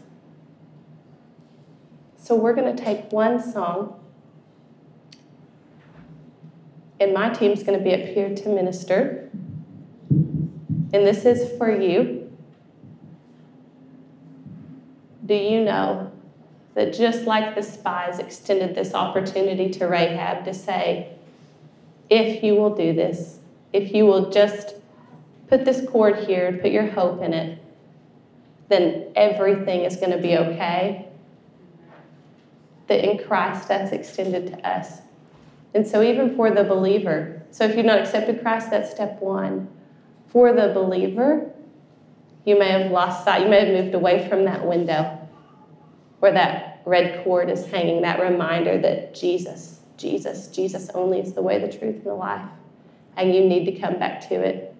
So 2.18 2.34
we're 2.34 2.54
going 2.54 2.76
to 2.76 2.84
take 2.84 3.10
one 3.10 3.42
song, 3.42 3.98
and 7.00 7.14
my 7.14 7.30
team's 7.30 7.62
going 7.62 7.78
to 7.78 7.82
be 7.82 7.94
up 7.94 8.06
here 8.10 8.34
to 8.34 8.48
minister. 8.50 9.25
And 10.96 11.06
this 11.06 11.26
is 11.26 11.54
for 11.58 11.70
you. 11.70 12.32
Do 15.26 15.34
you 15.34 15.62
know 15.62 16.10
that 16.72 16.94
just 16.94 17.26
like 17.26 17.54
the 17.54 17.62
spies 17.62 18.18
extended 18.18 18.74
this 18.74 18.94
opportunity 18.94 19.68
to 19.72 19.84
Rahab 19.84 20.46
to 20.46 20.54
say, 20.54 21.12
if 22.08 22.42
you 22.42 22.54
will 22.54 22.74
do 22.74 22.94
this, 22.94 23.40
if 23.74 23.92
you 23.92 24.06
will 24.06 24.30
just 24.30 24.76
put 25.48 25.66
this 25.66 25.86
cord 25.86 26.20
here 26.20 26.46
and 26.46 26.62
put 26.62 26.70
your 26.70 26.86
hope 26.86 27.20
in 27.20 27.34
it, 27.34 27.62
then 28.70 29.08
everything 29.14 29.82
is 29.82 29.96
going 29.96 30.12
to 30.12 30.18
be 30.18 30.34
okay. 30.38 31.08
That 32.86 33.06
in 33.06 33.22
Christ, 33.22 33.68
that's 33.68 33.92
extended 33.92 34.46
to 34.46 34.66
us. 34.66 35.02
And 35.74 35.86
so, 35.86 36.02
even 36.02 36.36
for 36.36 36.50
the 36.50 36.64
believer, 36.64 37.42
so 37.50 37.66
if 37.66 37.76
you've 37.76 37.84
not 37.84 37.98
accepted 37.98 38.40
Christ, 38.40 38.70
that's 38.70 38.90
step 38.92 39.20
one. 39.20 39.68
For 40.28 40.52
the 40.52 40.72
believer, 40.74 41.50
you 42.44 42.58
may 42.58 42.68
have 42.68 42.90
lost 42.90 43.24
sight, 43.24 43.42
you 43.42 43.48
may 43.48 43.64
have 43.66 43.84
moved 43.84 43.94
away 43.94 44.28
from 44.28 44.44
that 44.44 44.66
window 44.66 45.18
where 46.20 46.32
that 46.32 46.82
red 46.84 47.24
cord 47.24 47.50
is 47.50 47.66
hanging, 47.66 48.02
that 48.02 48.20
reminder 48.20 48.78
that 48.78 49.14
Jesus 49.14 49.76
Jesus. 49.96 50.48
Jesus 50.48 50.90
only 50.94 51.20
is 51.20 51.32
the 51.32 51.42
way, 51.42 51.58
the 51.58 51.68
truth, 51.68 51.96
and 51.96 52.04
the 52.04 52.14
life. 52.14 52.48
And 53.16 53.34
you 53.34 53.40
need 53.40 53.64
to 53.66 53.72
come 53.72 53.98
back 53.98 54.28
to 54.28 54.34
it. 54.34 54.74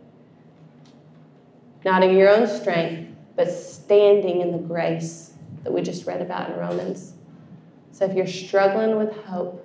Not 1.85 2.03
in 2.03 2.17
your 2.17 2.29
own 2.29 2.47
strength, 2.47 3.15
but 3.35 3.51
standing 3.51 4.41
in 4.41 4.53
the 4.53 4.59
grace 4.59 5.33
that 5.63 5.73
we 5.73 5.83
just 5.83 6.07
read 6.07 6.21
about 6.21 6.51
in 6.51 6.59
Romans. 6.59 7.15
So 7.93 8.05
if 8.05 8.15
you're 8.15 8.27
struggling 8.27 8.97
with 8.97 9.13
hope, 9.25 9.63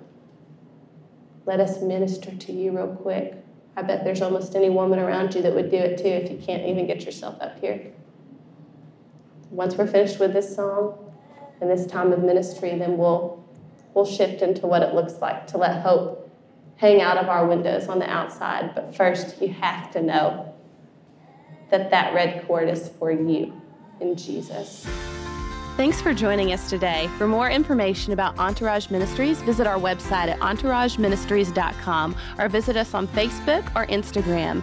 let 1.44 1.60
us 1.60 1.82
minister 1.82 2.34
to 2.34 2.52
you 2.52 2.76
real 2.76 2.94
quick. 2.94 3.41
I 3.76 3.82
bet 3.82 4.04
there's 4.04 4.20
almost 4.20 4.54
any 4.54 4.68
woman 4.68 4.98
around 4.98 5.34
you 5.34 5.42
that 5.42 5.54
would 5.54 5.70
do 5.70 5.76
it 5.76 5.98
too 5.98 6.08
if 6.08 6.30
you 6.30 6.38
can't 6.38 6.66
even 6.66 6.86
get 6.86 7.04
yourself 7.04 7.40
up 7.40 7.58
here. 7.58 7.92
Once 9.50 9.76
we're 9.76 9.86
finished 9.86 10.18
with 10.18 10.32
this 10.32 10.54
song 10.54 11.12
and 11.60 11.70
this 11.70 11.86
time 11.86 12.12
of 12.12 12.22
ministry, 12.22 12.76
then 12.76 12.98
we'll 12.98 13.42
we'll 13.94 14.06
shift 14.06 14.42
into 14.42 14.66
what 14.66 14.82
it 14.82 14.94
looks 14.94 15.20
like 15.20 15.46
to 15.46 15.58
let 15.58 15.82
hope 15.82 16.30
hang 16.76 17.00
out 17.00 17.16
of 17.16 17.28
our 17.28 17.46
windows 17.46 17.88
on 17.88 17.98
the 17.98 18.10
outside. 18.10 18.74
But 18.74 18.94
first, 18.94 19.40
you 19.40 19.48
have 19.48 19.90
to 19.92 20.02
know 20.02 20.54
that 21.70 21.90
that 21.90 22.14
red 22.14 22.46
cord 22.46 22.68
is 22.68 22.88
for 22.88 23.10
you 23.10 23.60
in 24.00 24.16
Jesus. 24.16 24.86
Thanks 25.76 26.02
for 26.02 26.12
joining 26.12 26.52
us 26.52 26.68
today. 26.68 27.08
For 27.16 27.26
more 27.26 27.48
information 27.48 28.12
about 28.12 28.38
Entourage 28.38 28.90
Ministries, 28.90 29.40
visit 29.40 29.66
our 29.66 29.78
website 29.78 30.28
at 30.28 30.38
entourageministries.com 30.40 32.16
or 32.38 32.48
visit 32.50 32.76
us 32.76 32.92
on 32.92 33.08
Facebook 33.08 33.64
or 33.74 33.86
Instagram. 33.86 34.62